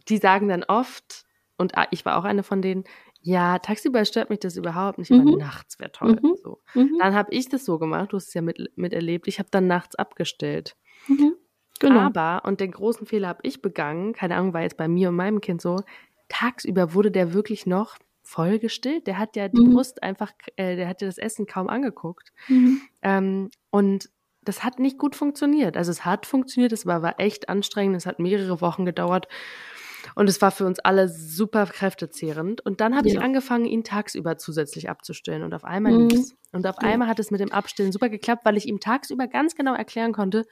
[0.09, 1.25] die sagen dann oft,
[1.59, 2.85] und ah, ich war auch eine von denen,
[3.21, 5.39] ja, tagsüber stört mich das überhaupt nicht, aber mhm.
[5.39, 6.19] nachts wäre toll.
[6.21, 6.37] Mhm.
[6.43, 6.61] So.
[6.75, 6.99] Mhm.
[6.99, 9.67] Dann habe ich das so gemacht, du hast es ja mit, miterlebt, ich habe dann
[9.67, 10.77] nachts abgestellt.
[11.79, 12.01] Genau.
[12.01, 15.17] Aber, und den großen Fehler habe ich begangen, keine Ahnung, war jetzt bei mir und
[15.17, 15.81] meinem Kind so,
[16.29, 19.07] tagsüber wurde der wirklich noch voll gestillt.
[19.07, 19.75] Der hat ja die mhm.
[19.75, 22.33] Brust einfach, äh, der hat ja das Essen kaum angeguckt.
[22.49, 22.81] Mhm.
[23.03, 24.11] Ähm, und
[24.43, 25.77] das hat nicht gut funktioniert.
[25.77, 29.29] Also es hat funktioniert, es war, war echt anstrengend, es hat mehrere Wochen gedauert.
[30.15, 32.65] Und es war für uns alle super kräftezehrend.
[32.65, 33.15] Und dann habe ja.
[33.15, 35.43] ich angefangen, ihn tagsüber zusätzlich abzustillen.
[35.43, 36.25] Und auf einmal mhm.
[36.53, 36.89] Und auf ja.
[36.89, 40.13] einmal hat es mit dem Abstillen super geklappt, weil ich ihm tagsüber ganz genau erklären
[40.13, 40.47] konnte,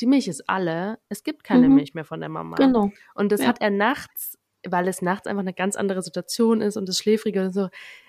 [0.00, 1.74] die Milch ist alle, es gibt keine mhm.
[1.74, 2.56] Milch mehr von der Mama.
[2.56, 2.90] Genau.
[3.14, 3.48] Und das ja.
[3.48, 7.44] hat er nachts weil es nachts einfach eine ganz andere Situation ist und das Schläfrige
[7.44, 7.68] und so.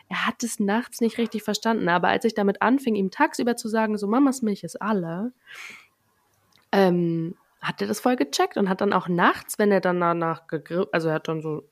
[0.10, 1.88] Er hat es nachts nicht richtig verstanden.
[1.90, 5.32] Aber als ich damit anfing, ihm tagsüber zu sagen, so Mamas Milch ist alle,
[6.72, 10.48] ähm, hat er das voll gecheckt und hat dann auch nachts, wenn er dann danach
[10.48, 11.64] gegriffen, also er hat dann so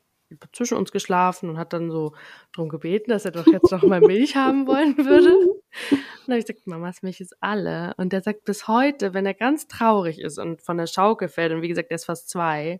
[0.51, 2.13] zwischen uns geschlafen und hat dann so
[2.53, 5.33] drum gebeten, dass er doch jetzt noch mal Milch haben wollen würde.
[5.91, 7.93] Und dann habe ich gesagt, Mamas Milch ist alle.
[7.97, 11.51] Und der sagt bis heute, wenn er ganz traurig ist und von der Schaukel fällt,
[11.51, 12.79] und wie gesagt, er ist fast zwei,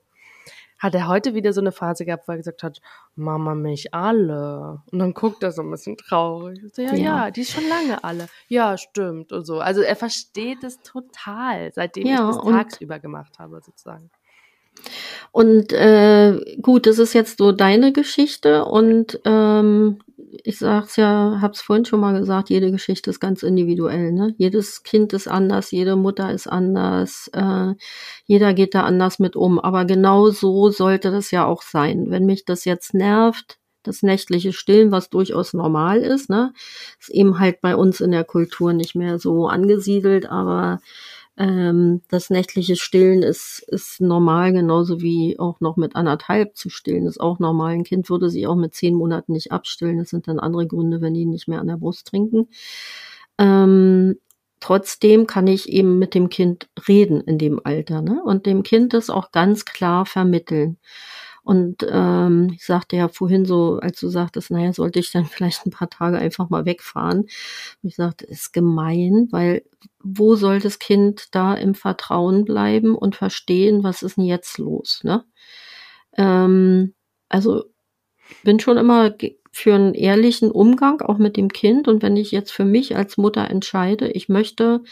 [0.79, 2.79] hat er heute wieder so eine Phase gehabt, wo er gesagt hat,
[3.15, 4.81] Mama, mich alle.
[4.91, 6.59] Und dann guckt er so ein bisschen traurig.
[6.73, 8.27] So, ja, ja, ja, die ist schon lange alle.
[8.47, 9.59] Ja, stimmt und so.
[9.59, 14.09] Also er versteht es total, seitdem ja, ich das tagsüber gemacht habe, sozusagen.
[15.31, 19.99] Und äh, gut, das ist jetzt so deine Geschichte und ähm,
[20.43, 24.11] ich sag's ja, hab's vorhin schon mal gesagt, jede Geschichte ist ganz individuell.
[24.11, 24.33] Ne?
[24.37, 27.73] Jedes Kind ist anders, jede Mutter ist anders, äh,
[28.25, 29.59] jeder geht da anders mit um.
[29.59, 32.05] Aber genau so sollte das ja auch sein.
[32.09, 36.53] Wenn mich das jetzt nervt, das nächtliche Stillen, was durchaus normal ist, ne,
[36.99, 40.79] ist eben halt bei uns in der Kultur nicht mehr so angesiedelt, aber
[41.39, 47.07] ähm, das nächtliche Stillen ist, ist normal, genauso wie auch noch mit anderthalb zu stillen
[47.07, 47.73] ist auch normal.
[47.75, 49.97] Ein Kind würde sich auch mit zehn Monaten nicht abstillen.
[49.97, 52.49] Das sind dann andere Gründe, wenn die nicht mehr an der Brust trinken.
[53.37, 54.17] Ähm,
[54.59, 58.21] trotzdem kann ich eben mit dem Kind reden in dem Alter ne?
[58.23, 60.77] und dem Kind das auch ganz klar vermitteln.
[61.43, 65.65] Und ähm, ich sagte ja vorhin so, als du sagtest, naja, sollte ich dann vielleicht
[65.65, 67.21] ein paar Tage einfach mal wegfahren.
[67.21, 67.29] Und
[67.83, 69.63] ich sagte, ist gemein, weil
[70.01, 75.01] wo soll das Kind da im Vertrauen bleiben und verstehen, was ist denn jetzt los?
[75.03, 75.23] Ne?
[76.17, 76.93] Ähm,
[77.29, 77.65] also
[78.43, 79.13] bin schon immer
[79.51, 81.87] für einen ehrlichen Umgang auch mit dem Kind.
[81.87, 84.83] Und wenn ich jetzt für mich als Mutter entscheide, ich möchte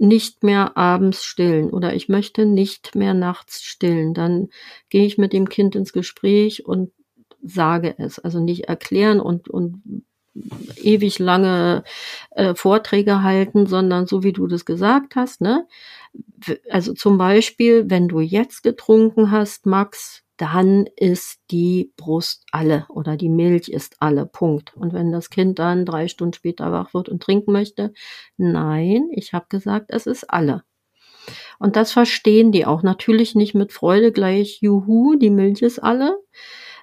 [0.00, 4.48] nicht mehr abends stillen oder ich möchte nicht mehr nachts stillen, dann
[4.88, 6.90] gehe ich mit dem Kind ins Gespräch und
[7.42, 8.18] sage es.
[8.18, 9.82] Also nicht erklären und, und
[10.76, 11.84] ewig lange
[12.30, 15.66] äh, Vorträge halten, sondern so wie du das gesagt hast, ne?
[16.70, 23.16] Also zum Beispiel, wenn du jetzt getrunken hast, Max, dann ist die Brust alle oder
[23.16, 24.24] die Milch ist alle.
[24.24, 24.74] Punkt.
[24.74, 27.92] Und wenn das Kind dann drei Stunden später wach wird und trinken möchte,
[28.38, 30.64] nein, ich habe gesagt, es ist alle.
[31.58, 32.82] Und das verstehen die auch.
[32.82, 36.18] Natürlich nicht mit Freude gleich, juhu, die Milch ist alle.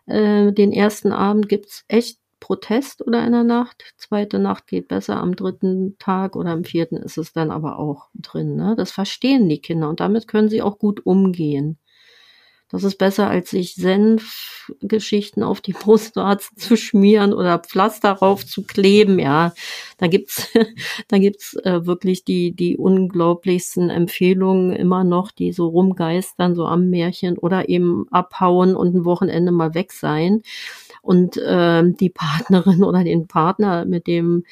[0.05, 3.93] Äh, den ersten Abend gibt's echt Protest oder in der Nacht.
[3.97, 8.07] Zweite Nacht geht besser, am dritten Tag oder am vierten ist es dann aber auch
[8.13, 8.55] drin.
[8.55, 8.73] Ne?
[8.77, 11.77] Das verstehen die Kinder und damit können sie auch gut umgehen.
[12.69, 18.63] Das ist besser, als sich Senfgeschichten auf die Brustwarzen zu schmieren oder Pflaster rauf zu
[18.63, 19.19] kleben.
[19.19, 19.53] Ja,
[19.97, 20.47] da gibt's,
[21.09, 26.89] da gibt's äh, wirklich die, die unglaublichsten Empfehlungen immer noch, die so rumgeistern, so am
[26.89, 30.43] Märchen oder eben abhauen und ein Wochenende mal weg sein
[31.01, 34.43] und äh, die Partnerin oder den Partner mit dem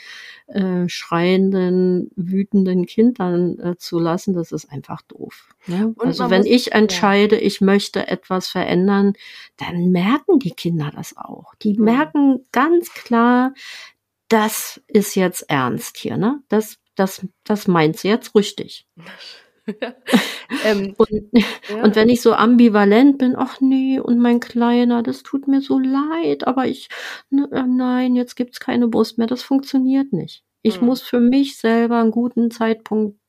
[0.47, 5.49] äh, schreienden, wütenden Kind dann äh, zu lassen, das ist einfach doof.
[5.67, 5.93] Ne?
[5.97, 7.41] Also wenn muss, ich entscheide, ja.
[7.41, 9.13] ich möchte etwas verändern,
[9.57, 11.55] dann merken die Kinder das auch.
[11.55, 11.85] Die mhm.
[11.85, 13.53] merken ganz klar,
[14.27, 16.41] das ist jetzt ernst hier, ne?
[16.49, 18.87] Das, das, das meint sie jetzt richtig.
[20.63, 21.83] Ähm, und, ja.
[21.83, 25.79] und wenn ich so ambivalent bin, ach nee, und mein Kleiner, das tut mir so
[25.79, 26.89] leid, aber ich,
[27.29, 30.43] ne, äh, nein, jetzt gibt's keine Brust mehr, das funktioniert nicht.
[30.61, 30.87] Ich mhm.
[30.87, 33.19] muss für mich selber einen guten Zeitpunkt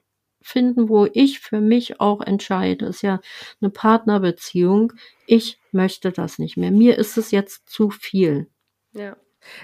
[0.47, 2.87] finden, wo ich für mich auch entscheide.
[2.87, 3.21] Ist ja
[3.61, 4.93] eine Partnerbeziehung.
[5.27, 6.71] Ich möchte das nicht mehr.
[6.71, 8.49] Mir ist es jetzt zu viel.
[8.93, 9.17] Ja.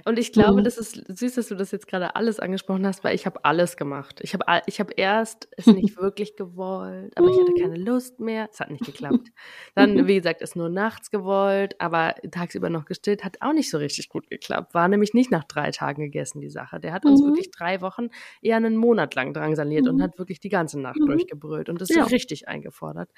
[0.04, 0.64] Und ich glaube, mhm.
[0.64, 3.76] das ist süß, dass du das jetzt gerade alles angesprochen hast, weil ich habe alles
[3.76, 4.20] gemacht.
[4.22, 8.48] Ich habe ich hab erst es nicht wirklich gewollt, aber ich hatte keine Lust mehr.
[8.50, 9.28] Es hat nicht geklappt.
[9.74, 13.78] Dann, wie gesagt, es nur nachts gewollt, aber tagsüber noch gestillt, hat auch nicht so
[13.78, 14.74] richtig gut geklappt.
[14.74, 16.80] War nämlich nicht nach drei Tagen gegessen, die Sache.
[16.80, 17.26] Der hat uns mhm.
[17.26, 18.08] wirklich drei Wochen,
[18.40, 19.90] eher einen Monat lang drangsaliert mhm.
[19.90, 21.06] und hat wirklich die ganze Nacht mhm.
[21.06, 22.04] durchgebrüllt und das ja.
[22.04, 23.10] richtig eingefordert.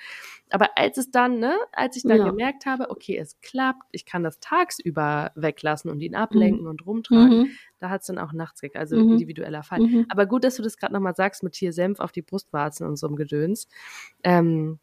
[0.51, 2.29] Aber als es dann, ne, als ich dann ja.
[2.29, 6.87] gemerkt habe, okay, es klappt, ich kann das tagsüber weglassen und ihn ablenken, denken und
[6.87, 7.39] rumtragen.
[7.39, 7.51] Mhm.
[7.79, 9.13] Da hat es dann auch nachts gekriegt, also mhm.
[9.13, 9.81] individueller Fall.
[9.81, 10.07] Mhm.
[10.09, 12.97] Aber gut, dass du das gerade nochmal sagst mit hier Senf auf die Brustwarzen und
[12.97, 13.69] so einem Gedöns.
[14.23, 14.79] Ähm,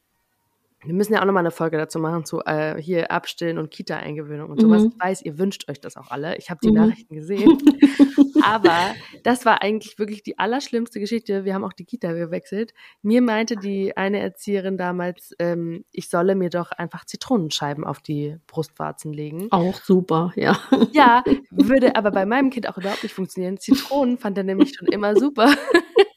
[0.83, 4.49] wir müssen ja auch nochmal eine Folge dazu machen, zu äh, hier Abstillen und Kita-Eingewöhnung
[4.49, 4.81] und sowas.
[4.81, 4.93] Mhm.
[4.95, 6.37] Ich weiß, ihr wünscht euch das auch alle.
[6.37, 6.75] Ich habe die mhm.
[6.75, 7.59] Nachrichten gesehen.
[8.43, 11.45] Aber das war eigentlich wirklich die allerschlimmste Geschichte.
[11.45, 12.73] Wir haben auch die Kita gewechselt.
[13.01, 18.37] Mir meinte die eine Erzieherin damals, ähm, ich solle mir doch einfach Zitronenscheiben auf die
[18.47, 19.47] Brustwarzen legen.
[19.51, 20.59] Auch super, ja.
[20.91, 23.57] Ja, würde aber bei meinem Kind auch überhaupt nicht funktionieren.
[23.57, 25.53] Zitronen fand er nämlich schon immer super.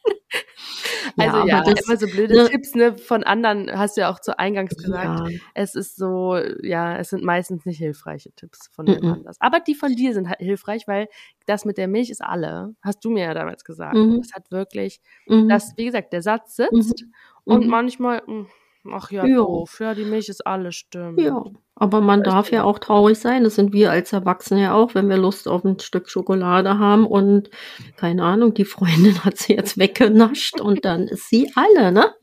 [1.16, 4.10] Also ja, ja das, immer so blöde ne, Tipps ne, von anderen, hast du ja
[4.10, 5.30] auch zu Eingangs gesagt.
[5.30, 5.38] Ja.
[5.54, 9.36] Es ist so, ja, es sind meistens nicht hilfreiche Tipps von mm anders.
[9.40, 11.08] Aber die von dir sind halt hilfreich, weil
[11.46, 13.96] das mit der Milch ist alle, hast du mir ja damals gesagt.
[13.96, 14.18] Mhm.
[14.22, 15.48] Das hat wirklich, mhm.
[15.48, 17.12] das, wie gesagt, der Satz sitzt mhm.
[17.44, 17.70] und mhm.
[17.70, 18.46] manchmal, mh, hm,
[18.92, 19.36] ach ja, ja.
[19.36, 21.20] doof, ja, die Milch ist alles, stimmt.
[21.20, 21.44] Ja,
[21.76, 23.44] aber man darf ja auch traurig sein.
[23.44, 27.06] Das sind wir als Erwachsene ja auch, wenn wir Lust auf ein Stück Schokolade haben
[27.06, 27.50] und
[27.96, 32.14] keine Ahnung, die Freundin hat sie jetzt weggenascht und dann ist sie alle, ne?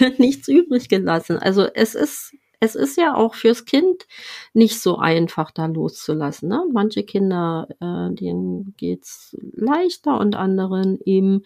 [0.00, 0.10] Ja.
[0.18, 1.38] Nichts übrig gelassen.
[1.38, 4.06] Also es ist, es ist ja auch fürs Kind
[4.52, 6.48] nicht so einfach, da loszulassen.
[6.48, 6.64] Ne?
[6.72, 11.42] Manche Kinder, äh, denen geht's leichter und anderen eben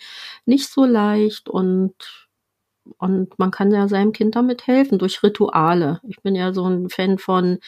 [0.46, 2.25] nicht so leicht und
[2.98, 6.00] und man kann ja seinem Kind damit helfen durch Rituale.
[6.08, 7.58] Ich bin ja so ein Fan von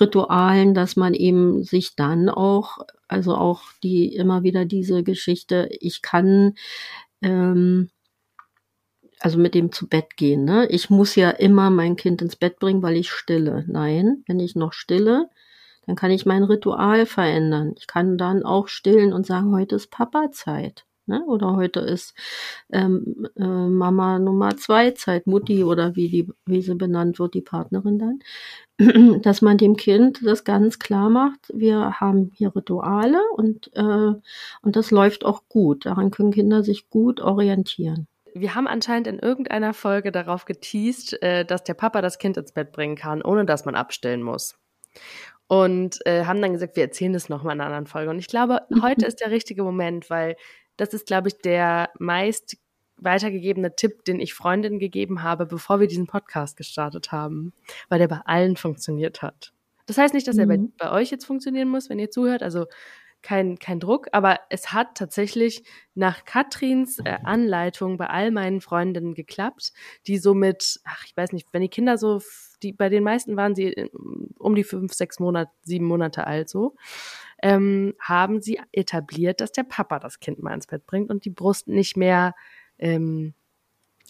[0.00, 6.02] Ritualen, dass man eben sich dann auch, also auch die immer wieder diese Geschichte, ich
[6.02, 6.54] kann
[7.22, 7.90] ähm,
[9.20, 10.44] also mit dem zu Bett gehen.
[10.44, 10.66] Ne?
[10.66, 13.64] Ich muss ja immer mein Kind ins Bett bringen, weil ich stille.
[13.66, 15.28] Nein, wenn ich noch stille,
[15.86, 17.74] dann kann ich mein Ritual verändern.
[17.76, 20.84] Ich kann dann auch stillen und sagen, heute ist Papa-Zeit.
[21.06, 21.24] Ne?
[21.26, 22.14] Oder heute ist
[22.72, 27.42] ähm, äh, Mama Nummer zwei Zeit, Mutti oder wie, die, wie sie benannt wird, die
[27.42, 28.20] Partnerin dann,
[29.22, 33.80] dass man dem Kind das ganz klar macht, wir haben hier Rituale und, äh,
[34.62, 35.86] und das läuft auch gut.
[35.86, 38.08] Daran können Kinder sich gut orientieren.
[38.34, 42.52] Wir haben anscheinend in irgendeiner Folge darauf geteased, äh, dass der Papa das Kind ins
[42.52, 44.56] Bett bringen kann, ohne dass man abstellen muss
[45.48, 48.10] und äh, haben dann gesagt, wir erzählen das nochmal in einer anderen Folge.
[48.10, 50.36] Und ich glaube, heute ist der richtige Moment, weil
[50.76, 52.56] das ist, glaube ich, der meist
[52.98, 57.52] weitergegebene Tipp, den ich Freundinnen gegeben habe, bevor wir diesen Podcast gestartet haben,
[57.88, 59.52] weil der bei allen funktioniert hat.
[59.86, 60.72] Das heißt nicht, dass er bei, mhm.
[60.78, 62.42] bei euch jetzt funktionieren muss, wenn ihr zuhört.
[62.42, 62.66] Also
[63.22, 69.14] kein, kein Druck, aber es hat tatsächlich nach Katrins äh, Anleitung bei all meinen Freundinnen
[69.14, 69.72] geklappt,
[70.06, 72.20] die so mit, ach, ich weiß nicht, wenn die Kinder so,
[72.62, 73.90] die, bei den meisten waren sie äh,
[74.38, 76.76] um die fünf, sechs Monate, sieben Monate alt so
[77.46, 81.30] ähm, haben sie etabliert, dass der Papa das Kind mal ins Bett bringt und die
[81.30, 82.34] Brust nicht mehr,
[82.76, 83.34] ähm,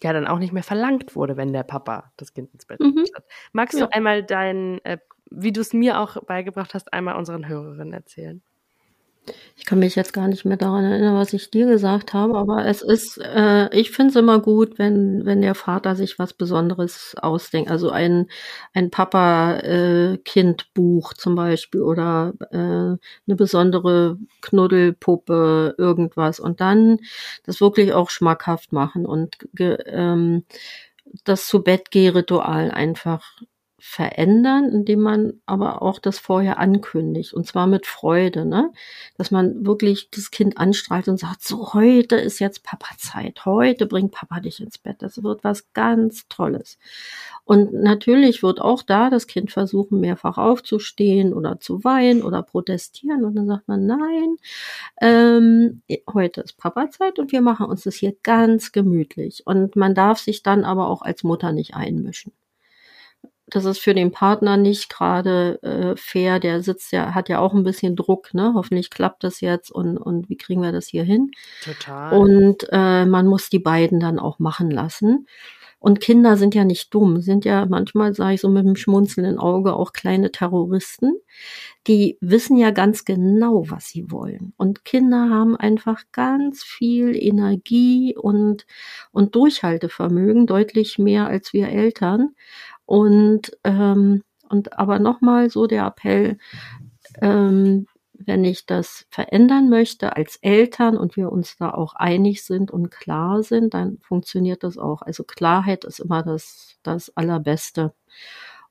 [0.03, 2.95] ja, dann auch nicht mehr verlangt wurde, wenn der Papa das Kind ins Bett mhm.
[2.95, 3.11] bringt.
[3.53, 3.85] Magst ja.
[3.85, 4.97] du einmal dein, äh,
[5.31, 8.43] wie du es mir auch beigebracht hast, einmal unseren Hörerinnen erzählen?
[9.57, 12.67] Ich kann mich jetzt gar nicht mehr daran erinnern, was ich dir gesagt habe, aber
[12.67, 17.15] es ist, äh, ich finde es immer gut, wenn, wenn der Vater sich was Besonderes
[17.21, 17.71] ausdenkt.
[17.71, 18.29] Also ein,
[18.75, 26.41] ein Papa-Kind-Buch äh, zum Beispiel oder äh, eine besondere Knuddelpuppe, irgendwas.
[26.41, 26.99] Und dann
[27.45, 30.45] das wirklich auch schmackhaft machen und ähm,
[31.25, 33.23] das zu Bett ritual einfach
[33.79, 38.73] verändern, indem man aber auch das vorher ankündigt und zwar mit Freude, ne?
[39.19, 43.87] Dass man wirklich das Kind anstrahlt und sagt, so heute ist jetzt Papa Zeit, heute
[43.87, 44.97] bringt Papa dich ins Bett.
[45.01, 46.79] Das wird was ganz Tolles.
[47.45, 53.25] Und natürlich wird auch da das Kind versuchen, mehrfach aufzustehen oder zu weinen oder protestieren
[53.25, 54.37] und dann sagt man, nein,
[55.03, 59.47] ähm, heute ist Papa Zeit und wir machen uns das hier ganz gemütlich.
[59.47, 62.33] Und man darf sich dann aber auch als Mutter nicht einmischen
[63.49, 66.41] das ist für den Partner nicht gerade äh, fair.
[66.41, 68.53] Der sitzt ja, hat ja auch ein bisschen Druck, ne?
[68.55, 71.31] Hoffentlich klappt das jetzt und, und wie kriegen wir das hier hin?
[71.63, 72.19] Total.
[72.19, 75.27] Und äh, man muss die beiden dann auch machen lassen.
[75.79, 79.39] Und Kinder sind ja nicht dumm, sind ja manchmal, sage ich so mit einem schmunzelnden
[79.39, 81.13] Auge, auch kleine Terroristen.
[81.87, 84.53] Die wissen ja ganz genau, was sie wollen.
[84.57, 88.67] Und Kinder haben einfach ganz viel Energie und,
[89.13, 92.35] und Durchhaltevermögen, deutlich mehr als wir Eltern.
[92.87, 96.39] Und, ähm, und aber nochmal so der Appell,
[97.21, 97.87] ähm,
[98.19, 102.91] wenn ich das verändern möchte als Eltern und wir uns da auch einig sind und
[102.91, 105.03] klar sind, dann funktioniert das auch.
[105.03, 107.93] Also Klarheit ist immer das, das Allerbeste.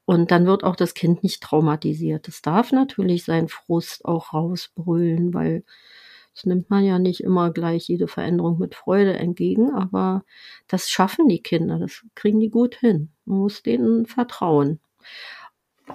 [0.05, 2.27] Und dann wird auch das Kind nicht traumatisiert.
[2.27, 5.63] Es darf natürlich seinen Frust auch rausbrüllen, weil
[6.35, 10.25] das nimmt man ja nicht immer gleich jede Veränderung mit Freude entgegen, aber
[10.67, 13.09] das schaffen die Kinder, das kriegen die gut hin.
[13.23, 14.81] Man muss denen vertrauen.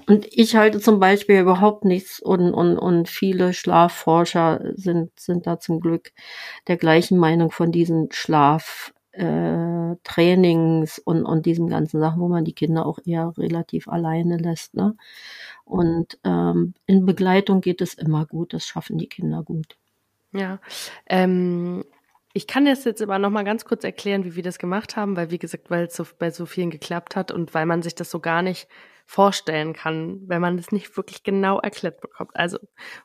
[0.07, 5.59] Und ich halte zum Beispiel überhaupt nichts und, und, und viele Schlafforscher sind, sind da
[5.59, 6.13] zum Glück
[6.69, 12.55] der gleichen Meinung von diesen Schlaftrainings äh, und, und diesen ganzen Sachen, wo man die
[12.55, 14.75] Kinder auch eher relativ alleine lässt.
[14.75, 14.97] Ne?
[15.65, 19.77] Und ähm, in Begleitung geht es immer gut, das schaffen die Kinder gut.
[20.33, 20.61] Ja,
[21.07, 21.85] ähm,
[22.33, 25.17] ich kann das jetzt aber noch mal ganz kurz erklären, wie wir das gemacht haben,
[25.17, 27.97] weil wie gesagt, weil es so, bei so vielen geklappt hat und weil man sich
[27.97, 28.69] das so gar nicht
[29.07, 32.31] vorstellen kann, wenn man es nicht wirklich genau erklärt bekommt.
[32.35, 32.59] Also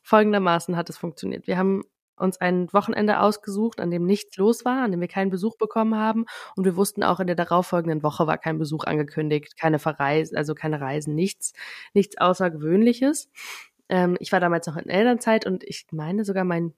[0.04, 1.48] folgendermaßen hat es funktioniert.
[1.48, 1.84] Wir haben
[2.18, 5.96] uns ein Wochenende ausgesucht, an dem nichts los war, an dem wir keinen Besuch bekommen
[5.96, 6.26] haben.
[6.56, 10.54] Und wir wussten auch, in der darauffolgenden Woche war kein Besuch angekündigt, keine Verreisen, also
[10.54, 11.54] keine Reisen, nichts,
[11.94, 13.30] nichts Außergewöhnliches.
[13.90, 16.74] Ähm, ich war damals noch in Elternzeit und ich meine sogar, mein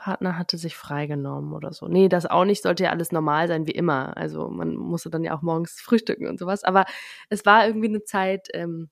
[0.00, 1.86] Partner hatte sich freigenommen oder so.
[1.86, 4.16] Nee, das auch nicht, sollte ja alles normal sein wie immer.
[4.16, 6.64] Also man musste dann ja auch morgens frühstücken und sowas.
[6.64, 6.86] Aber
[7.28, 8.88] es war irgendwie eine Zeit, ähm,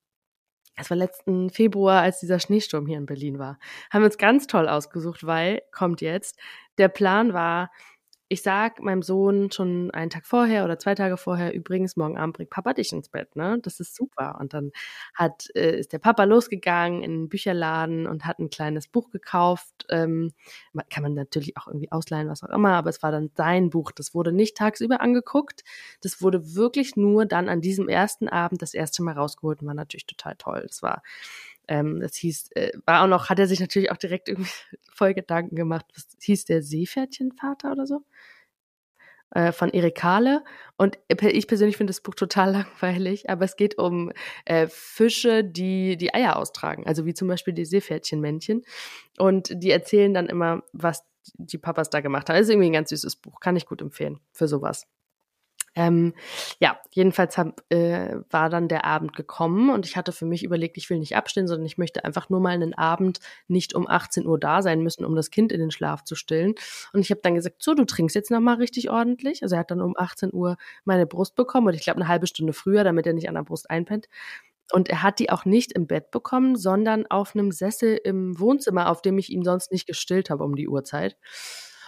[0.77, 3.59] es war letzten Februar, als dieser Schneesturm hier in Berlin war.
[3.91, 6.39] Haben wir uns ganz toll ausgesucht, weil, kommt jetzt,
[6.77, 7.71] der Plan war,
[8.29, 12.35] ich sag meinem Sohn schon einen Tag vorher oder zwei Tage vorher, übrigens, morgen Abend
[12.37, 13.59] bringt Papa dich ins Bett, ne?
[13.63, 14.37] Das ist super.
[14.39, 14.71] Und dann
[15.15, 19.87] hat, äh, ist der Papa losgegangen in den Bücherladen und hat ein kleines Buch gekauft.
[19.89, 20.31] Ähm,
[20.89, 23.91] kann man natürlich auch irgendwie ausleihen, was auch immer, aber es war dann sein Buch.
[23.91, 25.63] Das wurde nicht tagsüber angeguckt.
[26.01, 29.73] Das wurde wirklich nur dann an diesem ersten Abend das erste Mal rausgeholt und war
[29.73, 30.63] natürlich total toll.
[30.67, 31.01] Das war
[31.69, 34.49] ähm, das hieß, äh, war auch noch, hat er sich natürlich auch direkt irgendwie
[34.91, 35.85] voll Gedanken gemacht.
[35.95, 38.01] Was hieß der Seepferdchenvater oder so?
[39.31, 40.43] Äh, von Erik Kahle.
[40.75, 42.51] Und ich persönlich finde das Buch total
[42.81, 44.11] langweilig, aber es geht um
[44.45, 48.63] äh, Fische, die die Eier austragen, also wie zum Beispiel die Seepferdchenmännchen.
[49.19, 51.03] Und die erzählen dann immer, was
[51.35, 52.37] die Papas da gemacht haben.
[52.37, 54.87] Das ist irgendwie ein ganz süßes Buch, kann ich gut empfehlen für sowas.
[55.75, 56.13] Ähm,
[56.59, 60.77] ja, jedenfalls hab, äh, war dann der Abend gekommen und ich hatte für mich überlegt,
[60.77, 64.25] ich will nicht abstehen, sondern ich möchte einfach nur mal einen Abend nicht um 18
[64.25, 66.55] Uhr da sein müssen, um das Kind in den Schlaf zu stillen.
[66.93, 69.43] Und ich habe dann gesagt, so, du trinkst jetzt noch mal richtig ordentlich.
[69.43, 72.27] Also er hat dann um 18 Uhr meine Brust bekommen und ich glaube eine halbe
[72.27, 74.07] Stunde früher, damit er nicht an der Brust einpennt.
[74.71, 78.89] Und er hat die auch nicht im Bett bekommen, sondern auf einem Sessel im Wohnzimmer,
[78.89, 81.17] auf dem ich ihn sonst nicht gestillt habe um die Uhrzeit.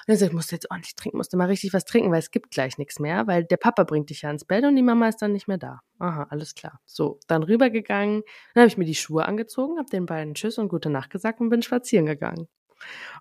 [0.07, 2.31] Und er sagt, ich musste jetzt ordentlich trinken, musste mal richtig was trinken, weil es
[2.31, 5.07] gibt gleich nichts mehr, weil der Papa bringt dich ja ins Bett und die Mama
[5.07, 5.81] ist dann nicht mehr da.
[5.99, 6.79] Aha, alles klar.
[6.85, 8.23] So, dann rübergegangen,
[8.53, 11.39] dann habe ich mir die Schuhe angezogen, habe den beiden Tschüss und gute Nacht gesagt
[11.39, 12.47] und bin spazieren gegangen.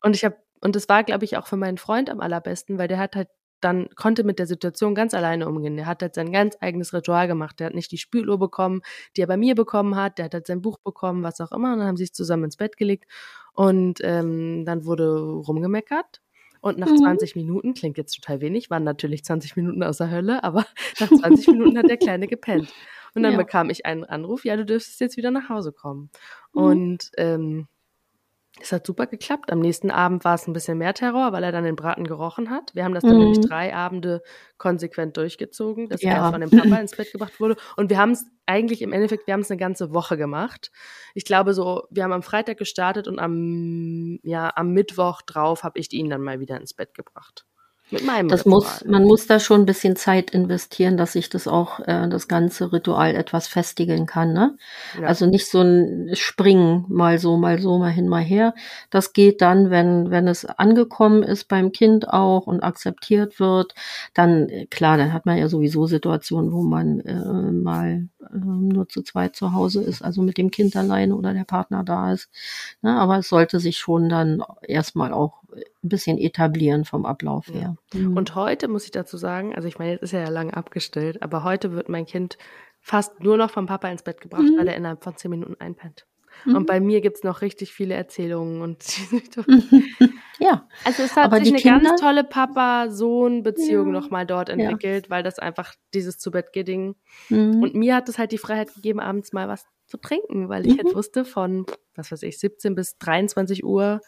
[0.02, 2.88] Und ich habe und das war, glaube ich, auch für meinen Freund am allerbesten, weil
[2.88, 3.28] der hat halt
[3.60, 5.76] dann konnte mit der Situation ganz alleine umgehen.
[5.76, 7.60] Der hat halt sein ganz eigenes Ritual gemacht.
[7.60, 8.80] Der hat nicht die Spüluhr bekommen,
[9.16, 10.18] die er bei mir bekommen hat.
[10.18, 11.72] Der hat halt sein Buch bekommen, was auch immer.
[11.72, 13.04] Und dann haben sie sich zusammen ins Bett gelegt.
[13.52, 16.20] Und ähm, dann wurde rumgemeckert.
[16.60, 16.98] Und nach mhm.
[16.98, 20.66] 20 Minuten, klingt jetzt total wenig, waren natürlich 20 Minuten aus der Hölle, aber
[21.00, 22.72] nach 20 Minuten hat der Kleine gepennt.
[23.14, 23.38] Und dann ja.
[23.38, 26.10] bekam ich einen Anruf, ja, du dürftest jetzt wieder nach Hause kommen.
[26.52, 26.62] Mhm.
[26.62, 27.66] Und ähm,
[28.58, 29.52] es hat super geklappt.
[29.52, 32.50] Am nächsten Abend war es ein bisschen mehr Terror, weil er dann den Braten gerochen
[32.50, 32.74] hat.
[32.74, 33.18] Wir haben das dann mhm.
[33.18, 34.22] nämlich drei Abende
[34.58, 36.26] konsequent durchgezogen, dass ja.
[36.26, 37.56] er von dem Papa ins Bett gebracht wurde.
[37.76, 40.72] Und wir haben es eigentlich im Endeffekt, wir haben es eine ganze Woche gemacht.
[41.14, 45.78] Ich glaube so, wir haben am Freitag gestartet und am, ja, am Mittwoch drauf habe
[45.78, 47.46] ich ihn dann mal wieder ins Bett gebracht.
[47.90, 48.54] Mit meinem das Ritual.
[48.54, 52.28] muss, man muss da schon ein bisschen Zeit investieren, dass sich das auch, äh, das
[52.28, 54.56] ganze Ritual etwas festigen kann, ne?
[55.00, 55.08] Ja.
[55.08, 58.54] Also nicht so ein Springen, mal so, mal so, mal hin, mal her.
[58.90, 63.74] Das geht dann, wenn, wenn es angekommen ist beim Kind auch und akzeptiert wird,
[64.14, 69.02] dann, äh, klar, dann hat man ja sowieso Situationen, wo man äh, mal nur zu
[69.02, 72.30] zweit zu Hause ist, also mit dem Kind alleine oder der Partner da ist.
[72.82, 72.98] Ne?
[72.98, 77.76] Aber es sollte sich schon dann erstmal auch ein bisschen etablieren vom Ablauf her.
[77.94, 78.16] Mhm.
[78.16, 81.22] Und heute muss ich dazu sagen, also ich meine, jetzt ist er ja lange abgestellt,
[81.22, 82.38] aber heute wird mein Kind
[82.80, 84.58] fast nur noch vom Papa ins Bett gebracht, mhm.
[84.58, 86.06] weil er innerhalb von zehn Minuten einpennt.
[86.44, 86.56] Mhm.
[86.56, 88.84] Und bei mir gibt es noch richtig viele Erzählungen und
[90.38, 90.68] ja.
[90.84, 91.80] Also es hat aber sich eine Kinder?
[91.80, 93.92] ganz tolle Papa-Sohn-Beziehung ja.
[93.92, 95.10] nochmal dort entwickelt, ja.
[95.10, 96.96] weil das einfach dieses zu Bett geding.
[97.28, 97.62] Mhm.
[97.62, 100.72] Und mir hat es halt die Freiheit gegeben, abends mal was zu trinken, weil ich
[100.72, 100.86] halt mhm.
[100.88, 104.00] halt wusste, von, was weiß ich, 17 bis 23 Uhr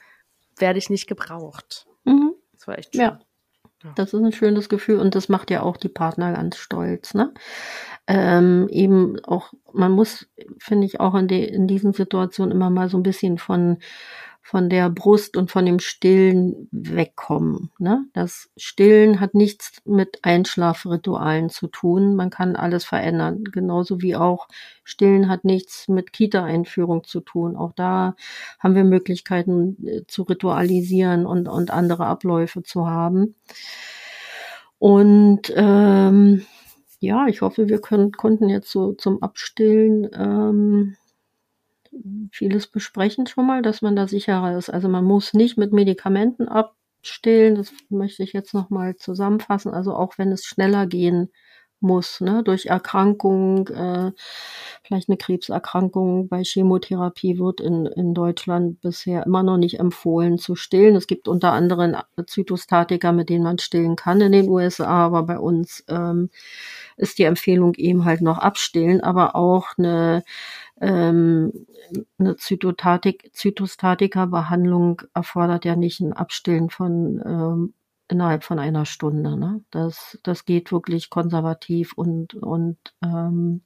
[0.59, 1.87] werde ich nicht gebraucht.
[2.05, 2.35] Mhm.
[2.53, 3.03] Das war echt schön.
[3.03, 3.21] Ja.
[3.95, 7.15] Das ist ein schönes Gefühl und das macht ja auch die Partner ganz stolz.
[7.15, 7.33] Ne?
[8.07, 10.29] Ähm, eben auch, man muss,
[10.59, 13.79] finde ich, auch in, de, in diesen Situationen immer mal so ein bisschen von
[14.43, 17.71] von der Brust und von dem Stillen wegkommen.
[17.79, 18.05] Ne?
[18.13, 22.17] Das Stillen hat nichts mit Einschlafritualen zu tun.
[22.17, 23.45] Man kann alles verändern.
[23.45, 24.49] Genauso wie auch
[24.85, 27.57] Stillen hat nichts mit Kita-Einführung zu tun.
[27.57, 28.17] Auch da
[28.59, 33.37] haben wir Möglichkeiten äh, zu ritualisieren und, und andere Abläufe zu haben.
[34.79, 36.45] Und ähm,
[36.99, 40.97] ja, ich hoffe, wir können, konnten jetzt so zum Abstillen ähm,
[42.31, 44.71] vieles besprechen schon mal, dass man da sicherer ist.
[44.71, 49.73] Also man muss nicht mit Medikamenten abstillen, das möchte ich jetzt nochmal zusammenfassen.
[49.73, 51.31] Also auch wenn es schneller gehen
[51.83, 54.13] muss, ne, durch Erkrankung, äh,
[54.85, 60.55] vielleicht eine Krebserkrankung bei Chemotherapie wird in, in Deutschland bisher immer noch nicht empfohlen zu
[60.55, 60.97] stillen.
[60.97, 65.39] Es gibt unter anderem Zytostatika, mit denen man stillen kann in den USA, aber bei
[65.39, 66.31] uns ähm,
[66.97, 70.23] ist die Empfehlung eben halt noch abstillen, aber auch eine
[70.83, 71.67] ähm,
[72.19, 77.75] eine Zytostatik, Zytostatika-Behandlung erfordert ja nicht ein Abstillen von ähm,
[78.09, 79.37] innerhalb von einer Stunde.
[79.37, 79.65] Ne?
[79.71, 83.63] Das, das geht wirklich konservativ und, und ähm,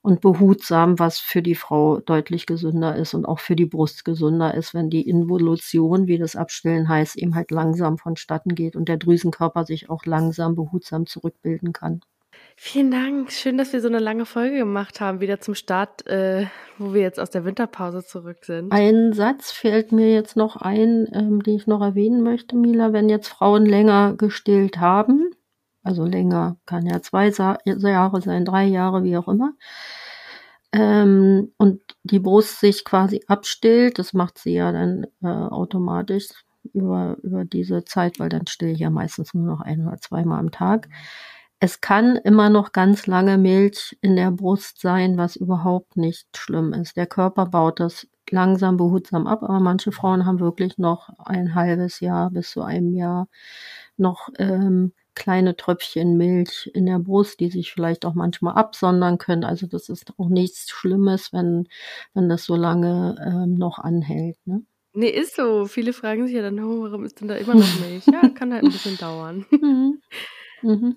[0.00, 4.54] und behutsam, was für die Frau deutlich gesünder ist und auch für die Brust gesünder
[4.54, 8.96] ist, wenn die Involution, wie das Abstillen heißt, eben halt langsam vonstatten geht und der
[8.96, 12.00] Drüsenkörper sich auch langsam behutsam zurückbilden kann.
[12.60, 13.30] Vielen Dank.
[13.30, 16.46] Schön, dass wir so eine lange Folge gemacht haben, wieder zum Start, äh,
[16.76, 18.72] wo wir jetzt aus der Winterpause zurück sind.
[18.72, 22.92] Ein Satz fällt mir jetzt noch ein, ähm, den ich noch erwähnen möchte, Mila.
[22.92, 25.30] Wenn jetzt Frauen länger gestillt haben,
[25.84, 29.52] also länger, kann ja zwei Sa Jahre sein, drei Jahre, wie auch immer,
[30.72, 36.30] ähm, und die Brust sich quasi abstillt, das macht sie ja dann äh, automatisch
[36.72, 40.40] über, über diese Zeit, weil dann still ich ja meistens nur noch ein oder zweimal
[40.40, 40.88] am Tag.
[41.60, 46.72] Es kann immer noch ganz lange Milch in der Brust sein, was überhaupt nicht schlimm
[46.72, 46.96] ist.
[46.96, 51.98] Der Körper baut das langsam behutsam ab, aber manche Frauen haben wirklich noch ein halbes
[52.00, 53.28] Jahr bis zu einem Jahr
[53.96, 59.42] noch ähm, kleine Tröpfchen Milch in der Brust, die sich vielleicht auch manchmal absondern können.
[59.42, 61.66] Also das ist auch nichts Schlimmes, wenn,
[62.14, 64.36] wenn das so lange ähm, noch anhält.
[64.44, 64.62] Ne?
[64.92, 65.66] Nee, ist so.
[65.66, 68.06] Viele fragen sich ja dann, oh, warum ist denn da immer noch Milch?
[68.06, 69.44] Ja, kann halt ein bisschen dauern.
[69.50, 70.00] Mhm.
[70.60, 70.96] Mhm.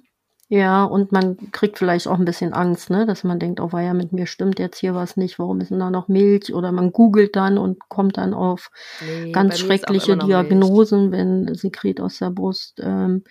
[0.51, 3.93] Ja, und man kriegt vielleicht auch ein bisschen Angst, ne, dass man denkt, oh ja,
[3.93, 6.53] mit mir stimmt jetzt hier was nicht, warum ist denn da noch Milch?
[6.53, 11.11] Oder man googelt dann und kommt dann auf nee, ganz schreckliche Diagnosen, Milch.
[11.13, 13.23] wenn Sekret aus der Brust ähm,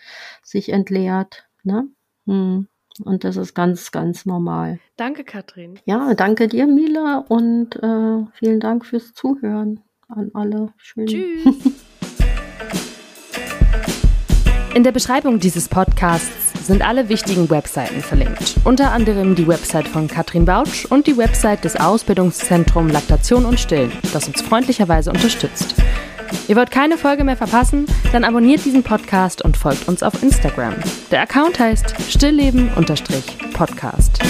[0.42, 1.88] sich entleert, ne?
[2.26, 2.68] Hm.
[3.04, 4.78] Und das ist ganz, ganz normal.
[4.96, 5.78] Danke, Katrin.
[5.84, 10.72] Ja, danke dir, Mila, und äh, vielen Dank fürs Zuhören an alle.
[10.78, 11.06] Schön.
[11.06, 11.44] Tschüss.
[14.74, 18.56] In der Beschreibung dieses Podcasts sind alle wichtigen Webseiten verlinkt.
[18.64, 23.92] Unter anderem die Website von Katrin Bautsch und die Website des Ausbildungszentrum Laktation und Stillen,
[24.12, 25.74] das uns freundlicherweise unterstützt.
[26.48, 27.86] Ihr wollt keine Folge mehr verpassen?
[28.12, 30.74] Dann abonniert diesen Podcast und folgt uns auf Instagram.
[31.10, 34.20] Der Account heißt stillleben-podcast.